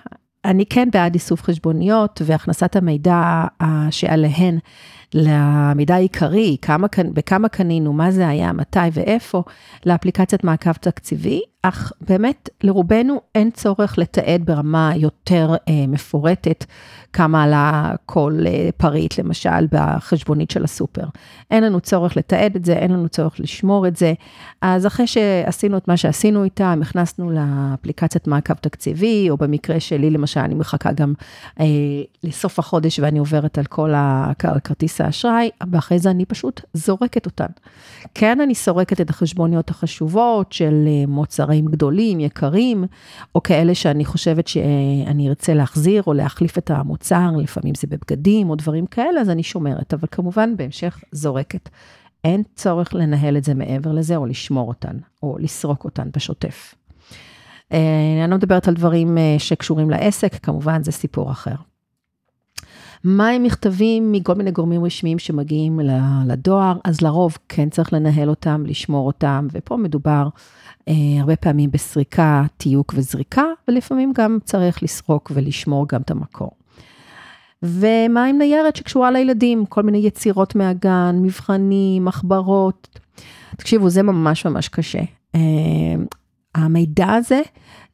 אני 0.44 0.66
כן 0.66 0.88
בעד 0.92 1.14
איסוף 1.14 1.42
חשבוניות 1.42 2.22
והכנסת 2.24 2.76
המידע 2.76 3.44
שעליהן 3.90 4.58
למידע 5.14 5.94
העיקרי, 5.94 6.56
כמה, 6.62 6.86
בכמה 7.12 7.48
קנינו, 7.48 7.92
מה 7.92 8.10
זה 8.10 8.28
היה, 8.28 8.52
מתי 8.52 8.78
ואיפה, 8.92 9.42
לאפליקציית 9.86 10.44
מעקב 10.44 10.72
תקציבי, 10.72 11.40
אך 11.62 11.92
באמת 12.00 12.48
לרובנו 12.62 13.20
אין 13.34 13.50
צורך 13.50 13.98
לתעד 13.98 14.42
ברמה 14.44 14.92
יותר 14.96 15.54
אה, 15.68 15.86
מפורטת 15.88 16.64
כמה 17.12 17.44
עלה 17.44 17.92
כל 18.06 18.38
אה, 18.46 18.68
פריט, 18.76 19.18
למשל 19.18 19.66
בחשבונית 19.72 20.50
של 20.50 20.64
הסופר. 20.64 21.04
אין 21.50 21.64
לנו 21.64 21.80
צורך 21.80 22.16
לתעד 22.16 22.56
את 22.56 22.64
זה, 22.64 22.72
אין 22.72 22.90
לנו 22.90 23.08
צורך 23.08 23.40
לשמור 23.40 23.86
את 23.86 23.96
זה. 23.96 24.12
אז 24.62 24.86
אחרי 24.86 25.06
שעשינו 25.06 25.76
את 25.76 25.88
מה 25.88 25.96
שעשינו 25.96 26.44
איתם, 26.44 26.80
הכנסנו 26.82 27.30
לאפליקציית 27.30 28.26
מעקב 28.26 28.54
תקציבי, 28.54 29.30
או 29.30 29.36
במקרה 29.36 29.80
שלי 29.80 30.10
למשל, 30.10 30.40
אני 30.40 30.54
מחכה 30.54 30.92
גם 30.92 31.12
אה, 31.60 31.66
לסוף 32.24 32.58
החודש 32.58 32.98
ואני 32.98 33.18
עוברת 33.18 33.58
על 33.58 33.64
כל 33.64 33.92
הכרטיס 33.96 34.97
האשראי, 35.00 35.50
ואחרי 35.72 35.98
זה 35.98 36.10
אני 36.10 36.24
פשוט 36.24 36.60
זורקת 36.74 37.26
אותן. 37.26 37.46
כן, 38.14 38.40
אני 38.40 38.54
סורקת 38.54 39.00
את 39.00 39.10
החשבוניות 39.10 39.70
החשובות 39.70 40.52
של 40.52 40.84
אה, 40.86 41.06
מוצרים 41.06 41.66
גדולים, 41.66 42.20
יקרים, 42.20 42.84
או 43.34 43.42
כאלה 43.42 43.74
שאני 43.74 44.04
חושבת 44.04 44.48
שאני 44.48 45.28
ארצה 45.28 45.54
להחזיר 45.54 46.02
או 46.06 46.12
להחליף 46.12 46.58
את 46.58 46.70
המוצר, 46.70 47.30
לפעמים 47.36 47.74
זה 47.74 47.86
בבגדים 47.86 48.50
או 48.50 48.54
דברים 48.54 48.86
כאלה, 48.86 49.20
אז 49.20 49.30
אני 49.30 49.42
שומרת, 49.42 49.94
אבל 49.94 50.08
כמובן 50.10 50.56
בהמשך 50.56 51.00
זורקת. 51.12 51.68
אין 52.24 52.42
צורך 52.56 52.94
לנהל 52.94 53.36
את 53.36 53.44
זה 53.44 53.54
מעבר 53.54 53.92
לזה, 53.92 54.16
או 54.16 54.26
לשמור 54.26 54.68
אותן, 54.68 54.96
או 55.22 55.36
לסרוק 55.38 55.84
אותן 55.84 56.08
בשוטף. 56.16 56.74
אה, 57.72 57.78
אני 58.22 58.30
לא 58.30 58.36
מדברת 58.36 58.68
על 58.68 58.74
דברים 58.74 59.18
אה, 59.18 59.34
שקשורים 59.38 59.90
לעסק, 59.90 60.34
כמובן 60.34 60.82
זה 60.82 60.92
סיפור 60.92 61.30
אחר. 61.30 61.54
מה 63.04 63.28
עם 63.28 63.42
מכתבים 63.42 64.12
מכל 64.12 64.34
מיני 64.34 64.50
גורמים 64.50 64.84
רשמיים 64.84 65.18
שמגיעים 65.18 65.80
לדואר, 66.26 66.76
אז 66.84 67.00
לרוב 67.00 67.38
כן 67.48 67.68
צריך 67.70 67.92
לנהל 67.92 68.30
אותם, 68.30 68.64
לשמור 68.66 69.06
אותם, 69.06 69.46
ופה 69.52 69.76
מדובר 69.76 70.28
אה, 70.88 70.94
הרבה 71.20 71.36
פעמים 71.36 71.70
בסריקה, 71.70 72.44
תיוק 72.56 72.94
וזריקה, 72.96 73.44
ולפעמים 73.68 74.12
גם 74.14 74.38
צריך 74.44 74.82
לסרוק 74.82 75.32
ולשמור 75.34 75.88
גם 75.88 76.00
את 76.00 76.10
המקור. 76.10 76.50
ומה 77.62 78.24
עם 78.24 78.38
ניירת 78.38 78.76
שקשורה 78.76 79.10
לילדים, 79.10 79.66
כל 79.66 79.82
מיני 79.82 79.98
יצירות 79.98 80.54
מהגן, 80.54 81.18
מבחנים, 81.22 82.04
מחברות. 82.04 82.98
תקשיבו, 83.56 83.90
זה 83.90 84.02
ממש 84.02 84.46
ממש 84.46 84.68
קשה. 84.68 85.00
המידע 86.54 87.12
הזה 87.12 87.40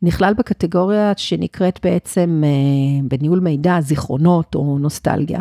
נכלל 0.03 0.35
בקטגוריה 0.35 1.13
שנקראת 1.17 1.79
בעצם 1.83 2.43
אה, 2.45 3.09
בניהול 3.09 3.41
מידע, 3.41 3.81
זיכרונות 3.81 4.55
או 4.55 4.79
נוסטלגיה. 4.79 5.41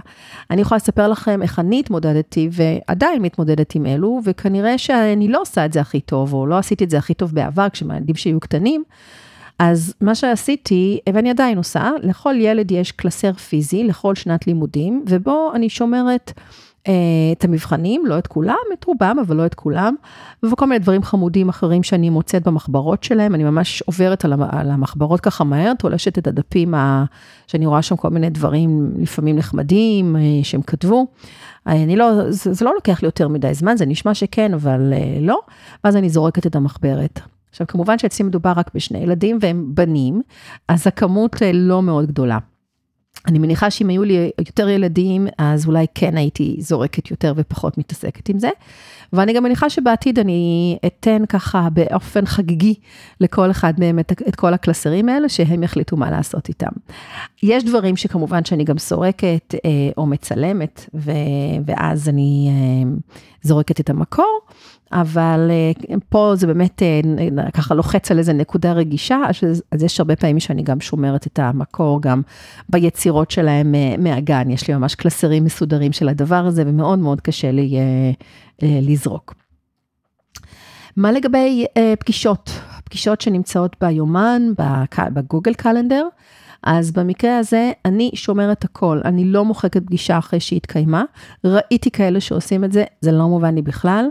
אני 0.52 0.62
יכולה 0.62 0.78
לספר 0.78 1.08
לכם 1.08 1.42
איך 1.42 1.60
אני 1.60 1.80
התמודדתי 1.80 2.50
ועדיין 2.52 3.22
מתמודדת 3.22 3.76
עם 3.76 3.86
אלו, 3.86 4.20
וכנראה 4.26 4.78
שאני 4.78 5.28
לא 5.28 5.42
עושה 5.42 5.66
את 5.66 5.74
זה 5.74 5.82
הכי 5.82 6.02
טוב, 6.02 6.34
או 6.34 6.48
לא 6.48 6.58
עשיתי 6.58 6.84
את 6.84 6.90
זה 6.90 6.98
הכי 6.98 7.14
טוב 7.14 7.36
בעבר, 7.36 7.70
כשמילדים 7.70 8.16
שהיו 8.16 8.40
קטנים. 8.40 8.84
אז 9.60 9.94
מה 10.02 10.16
שעשיתי, 10.16 11.00
ואני 11.14 11.30
עדיין 11.30 11.58
עושה, 11.58 11.92
לכל 12.02 12.36
ילד 12.38 12.72
יש 12.72 12.92
קלסר 12.92 13.34
פיזי 13.34 13.84
לכל 13.84 14.16
שנת 14.16 14.48
לימודים, 14.48 15.06
ובו 15.08 15.52
אני 15.56 15.70
שומרת 15.70 16.32
את 17.32 17.44
המבחנים, 17.44 18.06
לא 18.06 18.18
את 18.18 18.28
כולם, 18.28 18.56
את 18.74 18.84
רובם, 18.84 19.18
אבל 19.22 19.36
לא 19.36 19.46
את 19.46 19.54
כולם, 19.54 19.96
וכל 20.44 20.66
מיני 20.66 20.80
דברים 20.80 21.04
חמודים 21.04 21.50
אחרים 21.50 21.84
שאני 21.84 22.10
מוצאת 22.10 22.48
במחברות 22.48 23.04
שלהם, 23.04 23.36
אני 23.36 23.44
ממש 23.44 23.82
עוברת 23.82 24.26
על 24.26 24.72
המחברות 24.72 25.20
ככה 25.20 25.44
מהר, 25.44 25.74
תולשת 25.74 26.18
את 26.18 26.28
הדפים 26.28 26.76
ה... 26.76 27.06
שאני 27.48 27.66
רואה 27.66 27.82
שם 27.82 27.96
כל 27.96 28.10
מיני 28.10 28.30
דברים 28.30 28.92
לפעמים 28.98 29.36
נחמדים 29.36 30.16
אה, 30.16 30.22
שהם 30.44 30.62
כתבו. 30.62 31.08
אני 31.68 31.96
לא, 31.96 32.32
זה, 32.32 32.54
זה 32.54 32.66
לא 32.66 32.74
לוקח 32.76 33.02
לי 33.02 33.08
יותר 33.08 33.28
מדי 33.28 33.54
זמן, 33.54 33.78
זה 33.78 33.86
נשמע 33.86 34.14
שכן, 34.14 34.54
אבל 34.54 34.94
אה, 34.94 35.18
לא, 35.22 35.40
ואז 35.84 35.96
אני 35.96 36.10
זורקת 36.10 36.48
את 36.48 36.56
המחברת. 36.56 37.20
עכשיו, 37.50 37.68
כמובן 37.68 37.98
שאצלי 37.98 38.26
מדובר 38.26 38.54
רק 38.56 38.72
בשני 38.76 39.00
ילדים 39.00 39.38
והם 39.42 39.66
בנים, 39.68 40.22
אז 40.68 40.88
הכמות 40.88 41.36
לא 41.54 41.82
מאוד 41.82 42.08
גדולה. 42.08 42.38
אני 43.28 43.40
מניחה 43.40 43.72
שאם 43.72 43.90
היו 43.90 44.04
לי 44.04 44.32
יותר 44.40 44.70
ילדים, 44.70 45.28
אז 45.38 45.68
אולי 45.68 45.86
כן 45.96 46.18
הייתי 46.18 46.56
זורקת 46.60 47.12
יותר 47.12 47.34
ופחות 47.36 47.78
מתעסקת 47.78 48.30
עם 48.30 48.40
זה. 48.40 48.50
ואני 49.14 49.34
גם 49.34 49.44
מניחה 49.44 49.70
שבעתיד 49.70 50.20
אני 50.20 50.78
אתן 50.86 51.26
ככה 51.30 51.68
באופן 51.70 52.26
חגיגי 52.26 52.76
לכל 53.20 53.52
אחד 53.52 53.74
מהם 53.78 54.00
את, 54.00 54.12
את 54.28 54.36
כל 54.36 54.54
הקלסרים 54.54 55.10
האלה, 55.10 55.30
שהם 55.30 55.64
יחליטו 55.64 55.98
מה 55.98 56.12
לעשות 56.12 56.50
איתם. 56.50 56.72
יש 57.44 57.64
דברים 57.64 57.96
שכמובן 57.96 58.46
שאני 58.46 58.64
גם 58.64 58.78
סורקת 58.78 59.56
אה, 59.66 59.70
או 59.98 60.06
מצלמת, 60.06 60.90
ו, 60.94 61.12
ואז 61.66 62.10
אני 62.10 62.50
אה, 62.50 62.92
זורקת 63.42 63.80
את 63.80 63.90
המקור. 63.90 64.40
אבל 64.94 65.52
אה, 65.52 65.96
פה 66.10 66.32
זה 66.36 66.48
באמת 66.48 66.82
אה, 66.84 67.52
ככה 67.52 67.76
לוחץ 67.76 68.12
על 68.12 68.20
איזה 68.20 68.34
נקודה 68.34 68.74
רגישה, 68.74 69.22
אז 69.72 69.84
יש 69.84 70.00
הרבה 70.00 70.16
פעמים 70.16 70.40
שאני 70.40 70.64
גם 70.64 70.80
שומרת 70.80 71.28
את 71.28 71.40
המקור 71.40 72.02
גם 72.02 72.22
ביצירות 72.70 73.32
שלהם 73.32 73.76
אה, 73.76 73.96
מהגן, 73.98 74.50
יש 74.50 74.68
לי 74.68 74.74
ממש 74.74 74.96
קלסרים 74.96 75.44
מסודרים 75.44 75.94
של 75.94 76.10
הדבר 76.10 76.46
הזה, 76.46 76.64
ומאוד 76.66 77.00
מאוד 77.00 77.22
קשה 77.22 77.52
לי 77.52 77.78
לזרוק. 78.62 79.34
מה 80.98 81.12
לגבי 81.12 81.66
פגישות? 82.00 82.52
פגישות 82.94 83.22
שנמצאות 83.22 83.76
ביומן, 83.82 84.42
בגוגל 85.14 85.54
קלנדר, 85.54 86.08
אז 86.64 86.92
במקרה 86.92 87.38
הזה, 87.38 87.72
אני 87.86 88.12
שומרת 88.14 88.64
הכל, 88.64 89.02
אני 89.06 89.26
לא 89.26 89.46
מוחקת 89.46 89.86
פגישה 89.86 90.18
אחרי 90.18 90.40
שהיא 90.40 90.58
התקיימה. 90.58 91.04
ראיתי 91.44 91.92
כאלה 91.92 92.20
שעושים 92.20 92.64
את 92.64 92.72
זה, 92.72 92.84
זה 93.02 93.12
לא 93.12 93.28
מובן 93.28 93.56
לי 93.56 93.62
בכלל. 93.62 94.06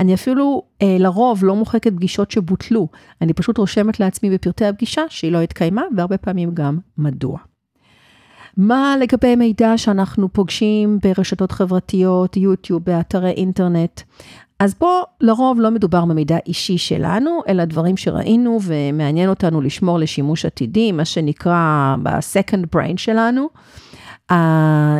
אני 0.00 0.14
אפילו 0.14 0.62
אה, 0.82 0.96
לרוב 0.98 1.44
לא 1.44 1.56
מוחקת 1.56 1.92
פגישות 1.92 2.30
שבוטלו, 2.30 2.88
אני 3.20 3.32
פשוט 3.32 3.58
רושמת 3.58 4.00
לעצמי 4.00 4.30
בפרטי 4.30 4.66
הפגישה 4.66 5.02
שהיא 5.08 5.32
לא 5.32 5.40
התקיימה, 5.40 5.82
והרבה 5.96 6.18
פעמים 6.18 6.50
גם 6.54 6.78
מדוע. 6.98 7.38
מה 8.56 8.94
לגבי 9.00 9.36
מידע 9.36 9.78
שאנחנו 9.78 10.32
פוגשים 10.32 10.98
ברשתות 11.02 11.52
חברתיות, 11.52 12.36
יוטיוב, 12.36 12.84
באתרי 12.84 13.30
אינטרנט? 13.30 14.00
אז 14.62 14.74
פה 14.74 15.02
לרוב 15.20 15.60
לא 15.60 15.70
מדובר 15.70 16.04
במידע 16.04 16.36
אישי 16.46 16.78
שלנו, 16.78 17.40
אלא 17.48 17.64
דברים 17.64 17.96
שראינו 17.96 18.58
ומעניין 18.62 19.28
אותנו 19.28 19.60
לשמור 19.60 19.98
לשימוש 19.98 20.46
עתידי, 20.46 20.92
מה 20.92 21.04
שנקרא 21.04 21.94
ב-second 22.02 22.76
brain 22.76 22.96
שלנו. 22.96 23.48
Uh, 24.30 24.34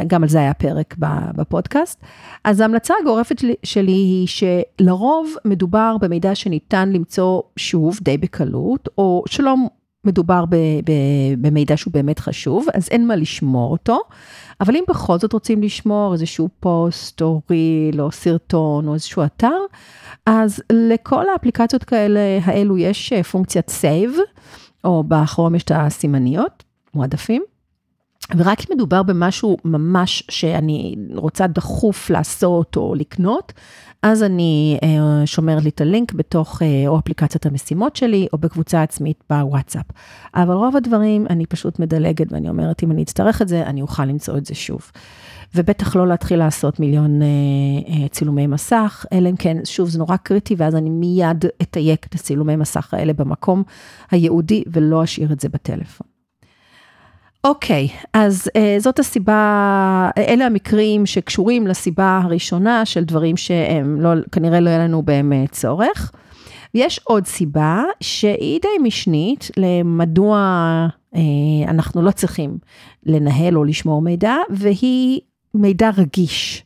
גם 0.07 0.23
על 0.23 0.29
זה 0.29 0.39
היה 0.39 0.55
פרק 0.55 0.95
בפודקאסט. 1.37 2.01
אז 2.45 2.61
ההמלצה 2.61 2.95
הגורפת 3.01 3.43
שלי 3.63 3.93
היא 3.93 4.27
שלרוב 4.27 5.35
מדובר 5.45 5.97
במידע 6.01 6.35
שניתן 6.35 6.93
למצוא 6.93 7.43
שוב 7.57 7.99
די 8.03 8.19
בקלות, 8.19 8.89
או 8.99 9.25
שלא 9.27 9.55
מדובר 10.05 10.45
במידע 11.39 11.77
שהוא 11.77 11.93
באמת 11.93 12.19
חשוב, 12.19 12.67
אז 12.75 12.89
אין 12.89 13.07
מה 13.07 13.17
לשמור 13.17 13.73
אותו. 13.73 14.01
אבל 14.61 14.77
אם 14.77 14.85
בכל 14.89 15.19
זאת 15.19 15.33
רוצים 15.33 15.63
לשמור 15.63 16.13
איזשהו 16.13 16.49
פוסט 16.61 17.23
או 17.23 17.41
ריל 17.51 18.01
או 18.01 18.13
סרטון 18.13 18.89
או 18.89 18.95
איזשהו 18.95 19.25
אתר, 19.25 19.59
אז 20.27 20.63
לכל 20.73 21.29
האפליקציות 21.29 21.85
כאלה, 21.85 22.21
האלו 22.45 22.79
יש 22.79 23.13
אה, 23.13 23.23
פונקציית 23.23 23.71
save, 23.81 24.19
או 24.85 25.05
באחרון 25.05 25.55
יש 25.55 25.63
את 25.63 25.73
הסימניות, 25.75 26.65
מועדפים. 26.95 27.43
ורק 28.37 28.61
אם 28.61 28.75
מדובר 28.75 29.03
במשהו 29.03 29.57
ממש 29.65 30.23
שאני 30.31 30.97
רוצה 31.15 31.47
דחוף 31.47 32.11
לעשות 32.11 32.77
או 32.77 32.95
לקנות, 32.95 33.53
אז 34.03 34.23
אני 34.23 34.79
אה, 34.83 35.27
שומרת 35.27 35.63
לי 35.63 35.69
את 35.69 35.81
הלינק 35.81 36.13
בתוך 36.13 36.63
אה, 36.63 36.89
או 36.89 36.99
אפליקציית 36.99 37.47
המשימות 37.47 37.97
שלי, 37.97 38.27
או 38.33 38.39
בקבוצה 38.39 38.83
עצמית 38.83 39.25
בוואטסאפ. 39.31 39.87
אבל 40.35 40.55
רוב 40.55 40.77
הדברים 40.77 41.27
אני 41.31 41.47
פשוט 41.47 41.79
מדלגת 41.79 42.33
ואני 42.33 42.49
אומרת, 42.49 42.83
אם 42.83 42.91
אני 42.91 43.03
אצטרך 43.03 43.43
את 43.43 43.49
זה, 43.49 43.63
אני 43.63 43.83
אוכל 43.83 44.05
למצוא 44.05 44.37
את 44.37 44.47
זה 44.47 44.55
שוב. 44.55 44.91
ובטח 45.55 45.97
לא 45.97 46.09
להתחיל 46.09 46.39
לעשות 46.39 46.81
מיליון 46.81 47.23
אה, 47.23 47.27
אה, 47.89 48.09
צילומי 48.09 48.47
מסך, 48.47 49.07
אלא 49.13 49.29
אם 49.29 49.37
כן, 49.37 49.57
שוב, 49.65 49.89
זה 49.89 49.99
נורא 49.99 50.17
קריטי, 50.17 50.55
ואז 50.59 50.75
אני 50.75 50.91
מיד 50.91 51.45
אתייק 51.63 52.07
את 52.07 52.15
הצילומי 52.15 52.57
מסך 52.57 52.95
האלה 52.95 53.13
במקום 53.13 53.63
הייעודי, 54.11 54.65
ולא 54.67 55.05
אשאיר 55.05 55.33
את 55.33 55.41
זה 55.41 55.49
בטלפון. 55.49 56.12
אוקיי, 57.45 57.89
אז 58.13 58.49
uh, 58.49 58.83
זאת 58.83 58.99
הסיבה, 58.99 60.11
אלה 60.19 60.47
המקרים 60.47 61.07
שקשורים 61.07 61.67
לסיבה 61.67 62.21
הראשונה 62.25 62.85
של 62.85 63.05
דברים 63.05 63.37
שהם 63.37 64.01
לא, 64.01 64.11
כנראה 64.33 64.61
לא 64.61 64.71
יהיה 64.71 64.85
לנו 64.85 65.03
בהם 65.03 65.33
צורך. 65.51 66.13
יש 66.75 67.01
עוד 67.05 67.27
סיבה 67.27 67.83
שהיא 68.01 68.61
די 68.63 68.69
משנית 68.83 69.51
למדוע 69.57 70.39
אנחנו 71.69 72.03
לא 72.03 72.11
צריכים 72.11 72.59
לנהל 73.07 73.59
או 73.59 73.65
לשמור 73.65 74.03
מידע, 74.03 74.35
והיא 74.51 75.21
מידע 75.55 75.91
רגיש. 75.97 76.65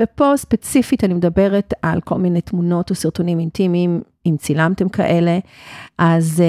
ופה 0.00 0.32
ספציפית 0.36 1.04
אני 1.04 1.14
מדברת 1.14 1.74
על 1.82 2.00
כל 2.00 2.18
מיני 2.18 2.40
תמונות 2.40 2.90
או 2.90 2.94
סרטונים 2.94 3.40
אינטימיים, 3.40 4.02
אם 4.26 4.36
צילמתם 4.38 4.88
כאלה, 4.88 5.38
אז 5.98 6.42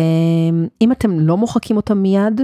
אם 0.82 0.92
אתם 0.92 1.20
לא 1.20 1.38
מוחקים 1.38 1.76
אותם 1.78 1.98
מיד, 1.98 2.42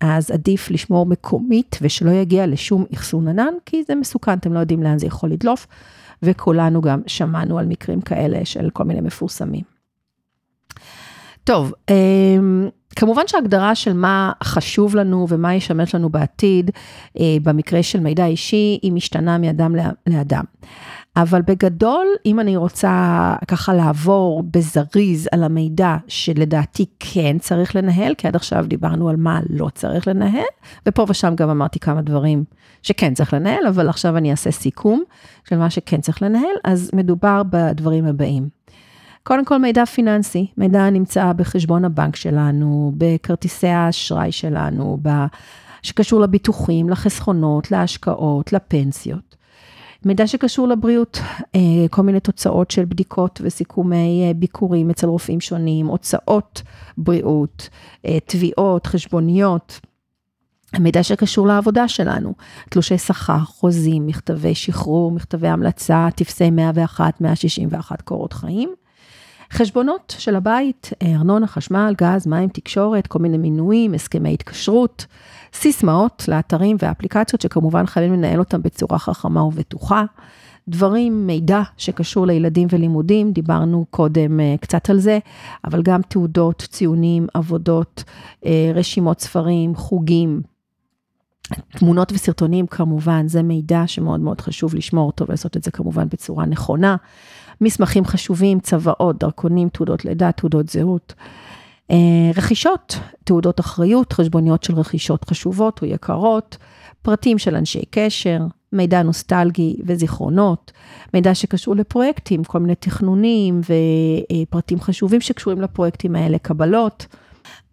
אז 0.00 0.30
עדיף 0.30 0.70
לשמור 0.70 1.06
מקומית 1.06 1.78
ושלא 1.82 2.10
יגיע 2.10 2.46
לשום 2.46 2.84
אחסון 2.94 3.28
ענן, 3.28 3.54
כי 3.66 3.82
זה 3.88 3.94
מסוכן, 3.94 4.38
אתם 4.38 4.52
לא 4.52 4.58
יודעים 4.58 4.82
לאן 4.82 4.98
זה 4.98 5.06
יכול 5.06 5.30
לדלוף, 5.30 5.66
וכולנו 6.22 6.80
גם 6.80 7.00
שמענו 7.06 7.58
על 7.58 7.66
מקרים 7.66 8.00
כאלה 8.00 8.44
של 8.44 8.70
כל 8.70 8.84
מיני 8.84 9.00
מפורסמים. 9.00 9.64
טוב, 11.44 11.72
אמ, 11.90 12.68
כמובן 12.96 13.22
שהגדרה 13.26 13.74
של 13.74 13.92
מה 13.92 14.32
חשוב 14.44 14.96
לנו 14.96 15.26
ומה 15.28 15.54
ישמש 15.54 15.94
לנו 15.94 16.08
בעתיד, 16.08 16.70
אה, 17.20 17.36
במקרה 17.42 17.82
של 17.82 18.00
מידע 18.00 18.26
אישי, 18.26 18.78
היא 18.82 18.92
משתנה 18.92 19.38
מאדם 19.38 19.74
לאדם. 20.06 20.44
אבל 21.16 21.42
בגדול, 21.42 22.06
אם 22.26 22.40
אני 22.40 22.56
רוצה 22.56 23.34
ככה 23.48 23.74
לעבור 23.74 24.42
בזריז 24.50 25.28
על 25.32 25.44
המידע 25.44 25.96
שלדעתי 26.08 26.86
כן 27.00 27.38
צריך 27.38 27.76
לנהל, 27.76 28.14
כי 28.14 28.28
עד 28.28 28.36
עכשיו 28.36 28.64
דיברנו 28.68 29.08
על 29.08 29.16
מה 29.16 29.40
לא 29.50 29.68
צריך 29.74 30.08
לנהל, 30.08 30.44
ופה 30.86 31.06
ושם 31.08 31.34
גם 31.36 31.50
אמרתי 31.50 31.78
כמה 31.78 32.02
דברים 32.02 32.44
שכן 32.82 33.14
צריך 33.14 33.34
לנהל, 33.34 33.66
אבל 33.66 33.88
עכשיו 33.88 34.16
אני 34.16 34.30
אעשה 34.30 34.50
סיכום 34.50 35.02
של 35.48 35.58
מה 35.58 35.70
שכן 35.70 36.00
צריך 36.00 36.22
לנהל, 36.22 36.56
אז 36.64 36.90
מדובר 36.94 37.42
בדברים 37.50 38.06
הבאים. 38.06 38.48
קודם 39.22 39.44
כל 39.44 39.58
מידע 39.58 39.84
פיננסי, 39.84 40.46
מידע 40.56 40.90
נמצא 40.90 41.32
בחשבון 41.32 41.84
הבנק 41.84 42.16
שלנו, 42.16 42.92
בכרטיסי 42.96 43.68
האשראי 43.68 44.32
שלנו, 44.32 44.98
שקשור 45.82 46.20
לביטוחים, 46.20 46.88
לחסכונות, 46.88 47.70
להשקעות, 47.70 48.52
לפנסיות. 48.52 49.29
מידע 50.04 50.26
שקשור 50.26 50.68
לבריאות, 50.68 51.18
אה, 51.54 51.60
כל 51.90 52.02
מיני 52.02 52.20
תוצאות 52.20 52.70
של 52.70 52.84
בדיקות 52.84 53.40
וסיכומי 53.44 54.24
אה, 54.28 54.34
ביקורים 54.34 54.90
אצל 54.90 55.06
רופאים 55.06 55.40
שונים, 55.40 55.86
הוצאות 55.86 56.62
בריאות, 56.98 57.68
אה, 58.06 58.18
תביעות, 58.26 58.86
חשבוניות. 58.86 59.80
מידע 60.78 61.02
שקשור 61.02 61.46
לעבודה 61.46 61.88
שלנו, 61.88 62.34
תלושי 62.70 62.98
שכר, 62.98 63.38
חוזים, 63.38 64.06
מכתבי 64.06 64.54
שחרור, 64.54 65.12
מכתבי 65.12 65.48
המלצה, 65.48 66.08
טפסי 66.14 66.50
101, 66.50 67.20
161 67.20 68.02
קורות 68.02 68.32
חיים. 68.32 68.74
חשבונות 69.52 70.14
של 70.18 70.36
הבית, 70.36 70.90
ארנונה, 71.02 71.46
חשמל, 71.46 71.94
גז, 71.98 72.26
מים, 72.26 72.48
תקשורת, 72.48 73.06
כל 73.06 73.18
מיני 73.18 73.38
מינויים, 73.38 73.94
הסכמי 73.94 74.34
התקשרות, 74.34 75.06
סיסמאות 75.54 76.24
לאתרים 76.28 76.76
ואפליקציות 76.82 77.40
שכמובן 77.40 77.86
חייבים 77.86 78.12
לנהל 78.12 78.38
אותם 78.38 78.62
בצורה 78.62 78.98
חכמה 78.98 79.44
ובטוחה. 79.44 80.04
דברים, 80.68 81.26
מידע 81.26 81.62
שקשור 81.76 82.26
לילדים 82.26 82.68
ולימודים, 82.70 83.32
דיברנו 83.32 83.86
קודם 83.90 84.40
uh, 84.40 84.60
קצת 84.60 84.90
על 84.90 84.98
זה, 84.98 85.18
אבל 85.64 85.82
גם 85.82 86.00
תעודות, 86.02 86.66
ציונים, 86.70 87.26
עבודות, 87.34 88.04
uh, 88.44 88.46
רשימות 88.74 89.20
ספרים, 89.20 89.74
חוגים, 89.74 90.42
תמונות 91.70 92.12
וסרטונים 92.12 92.66
כמובן, 92.66 93.28
זה 93.28 93.42
מידע 93.42 93.82
שמאוד 93.86 94.20
מאוד 94.20 94.40
חשוב 94.40 94.74
לשמור 94.74 95.06
אותו 95.06 95.26
ולעשות 95.28 95.56
את 95.56 95.62
זה 95.62 95.70
כמובן 95.70 96.08
בצורה 96.08 96.46
נכונה. 96.46 96.96
מסמכים 97.60 98.04
חשובים, 98.04 98.60
צוואות, 98.60 99.18
דרכונים, 99.18 99.68
תעודות 99.68 100.04
לידה, 100.04 100.32
תעודות 100.32 100.68
זהות. 100.68 101.14
אה, 101.90 102.30
רכישות, 102.36 102.98
תעודות 103.24 103.60
אחריות, 103.60 104.12
חשבוניות 104.12 104.62
של 104.64 104.74
רכישות 104.74 105.24
חשובות 105.24 105.82
או 105.82 105.86
יקרות, 105.86 106.56
פרטים 107.02 107.38
של 107.38 107.54
אנשי 107.54 107.82
קשר, 107.90 108.38
מידע 108.72 109.02
נוסטלגי 109.02 109.76
וזיכרונות, 109.86 110.72
מידע 111.14 111.34
שקשור 111.34 111.76
לפרויקטים, 111.76 112.44
כל 112.44 112.58
מיני 112.58 112.74
תכנונים 112.74 113.60
ופרטים 113.60 114.80
חשובים 114.80 115.20
שקשורים 115.20 115.60
לפרויקטים 115.60 116.16
האלה, 116.16 116.38
קבלות. 116.38 117.06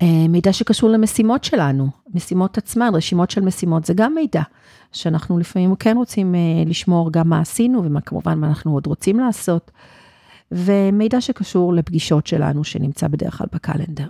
אה, 0.01 0.27
מידע 0.29 0.53
שקשור 0.53 0.89
למשימות 0.89 1.43
שלנו, 1.43 1.87
משימות 2.13 2.57
עצמן, 2.57 2.91
רשימות 2.93 3.31
של 3.31 3.41
משימות, 3.41 3.85
זה 3.85 3.93
גם 3.93 4.15
מידע 4.15 4.41
שאנחנו 4.91 5.37
לפעמים 5.37 5.75
כן 5.75 5.97
רוצים 5.97 6.35
אה, 6.35 6.39
לשמור 6.65 7.11
גם 7.11 7.29
מה 7.29 7.39
עשינו 7.39 7.83
ומה 7.83 8.01
כמובן 8.01 8.39
מה 8.39 8.47
אנחנו 8.47 8.73
עוד 8.73 8.87
רוצים 8.87 9.19
לעשות, 9.19 9.71
ומידע 10.51 11.21
שקשור 11.21 11.73
לפגישות 11.73 12.27
שלנו 12.27 12.63
שנמצא 12.63 13.07
בדרך 13.07 13.37
כלל 13.37 13.47
בקלנדר. 13.53 14.07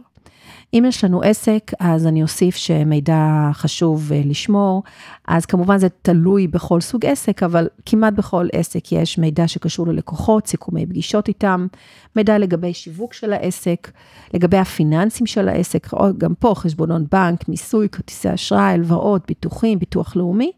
אם 0.74 0.84
יש 0.88 1.04
לנו 1.04 1.22
עסק, 1.22 1.72
אז 1.80 2.08
אני 2.08 2.24
אוסיף 2.24 2.56
שמידע 2.56 3.50
חשוב 3.54 4.12
אה, 4.14 4.22
לשמור, 4.26 4.84
אז 5.28 5.46
כמובן 5.46 5.78
זה 5.78 5.88
תלוי 6.02 6.48
בכל 6.48 6.82
סוג 6.82 7.06
עסק, 7.06 7.44
אבל 7.44 7.68
כמעט 7.86 8.14
בכל 8.14 8.48
עסק 8.54 8.92
יש 8.92 9.18
מידע 9.18 9.48
שקשור 9.48 9.88
ללקוחות, 9.88 10.48
סיכומי 10.48 10.86
פגישות 10.86 11.28
איתם, 11.28 11.68
מידע 12.16 12.38
לגבי 12.38 12.74
שיווק 12.74 13.14
של 13.14 13.34
העסק, 13.34 13.92
לגבי 14.34 14.58
הפיננסים 14.58 15.26
של 15.26 15.50
העסק, 15.50 15.88
גם 16.18 16.34
פה 16.40 16.54
חשבונות 16.56 17.02
בנק, 17.12 17.50
מיסוי, 17.50 17.90
כרטיסי 17.90 18.34
אשראי, 18.34 18.62
הלוואות, 18.62 19.28
ביטוחים, 19.28 19.80
ביטוח 19.80 20.16
לאומי. 20.16 20.52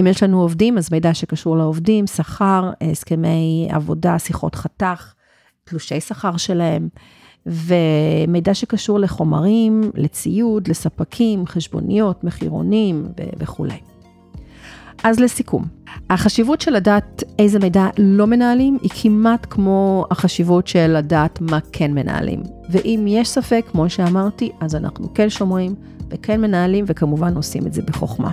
אם 0.00 0.06
יש 0.06 0.22
לנו 0.22 0.40
עובדים, 0.40 0.78
אז 0.78 0.92
מידע 0.92 1.14
שקשור 1.14 1.56
לעובדים, 1.56 2.06
שכר, 2.06 2.70
הסכמי 2.80 3.68
עבודה, 3.70 4.18
שיחות 4.18 4.54
חתך, 4.54 5.12
תלושי 5.64 6.00
שכר 6.00 6.36
שלהם. 6.36 6.88
ומידע 7.46 8.54
שקשור 8.54 8.98
לחומרים, 8.98 9.90
לציוד, 9.94 10.68
לספקים, 10.68 11.46
חשבוניות, 11.46 12.24
מחירונים 12.24 13.08
וכולי. 13.38 13.78
אז 15.04 15.20
לסיכום, 15.20 15.64
החשיבות 16.10 16.60
של 16.60 16.70
לדעת 16.70 17.24
איזה 17.38 17.58
מידע 17.58 17.86
לא 17.98 18.26
מנהלים 18.26 18.78
היא 18.82 18.90
כמעט 19.02 19.46
כמו 19.50 20.04
החשיבות 20.10 20.66
של 20.66 20.96
לדעת 20.96 21.40
מה 21.40 21.58
כן 21.72 21.94
מנהלים. 21.94 22.42
ואם 22.70 23.04
יש 23.08 23.28
ספק, 23.28 23.64
כמו 23.70 23.90
שאמרתי, 23.90 24.50
אז 24.60 24.74
אנחנו 24.74 25.14
כן 25.14 25.30
שומרים 25.30 25.74
וכן 26.10 26.40
מנהלים 26.40 26.84
וכמובן 26.88 27.36
עושים 27.36 27.66
את 27.66 27.72
זה 27.72 27.82
בחוכמה. 27.82 28.30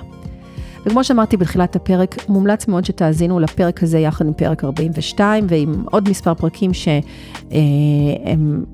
וכמו 0.86 1.04
שאמרתי 1.04 1.38
בתחילת 1.38 1.76
הפרק, 1.76 2.30
מומלץ 2.30 2.68
מאוד 2.68 2.86
שתאזינו 2.86 3.40
לפרק 3.40 3.84
הזה 3.84 4.00
יחד 4.00 4.26
עם 4.26 4.34
פרק 4.34 4.64
42 4.64 5.46
ועם 5.50 5.84
עוד 5.92 6.10
מספר 6.10 6.34
פרקים 6.34 6.74
שהם 6.74 7.02
אה, 7.52 8.66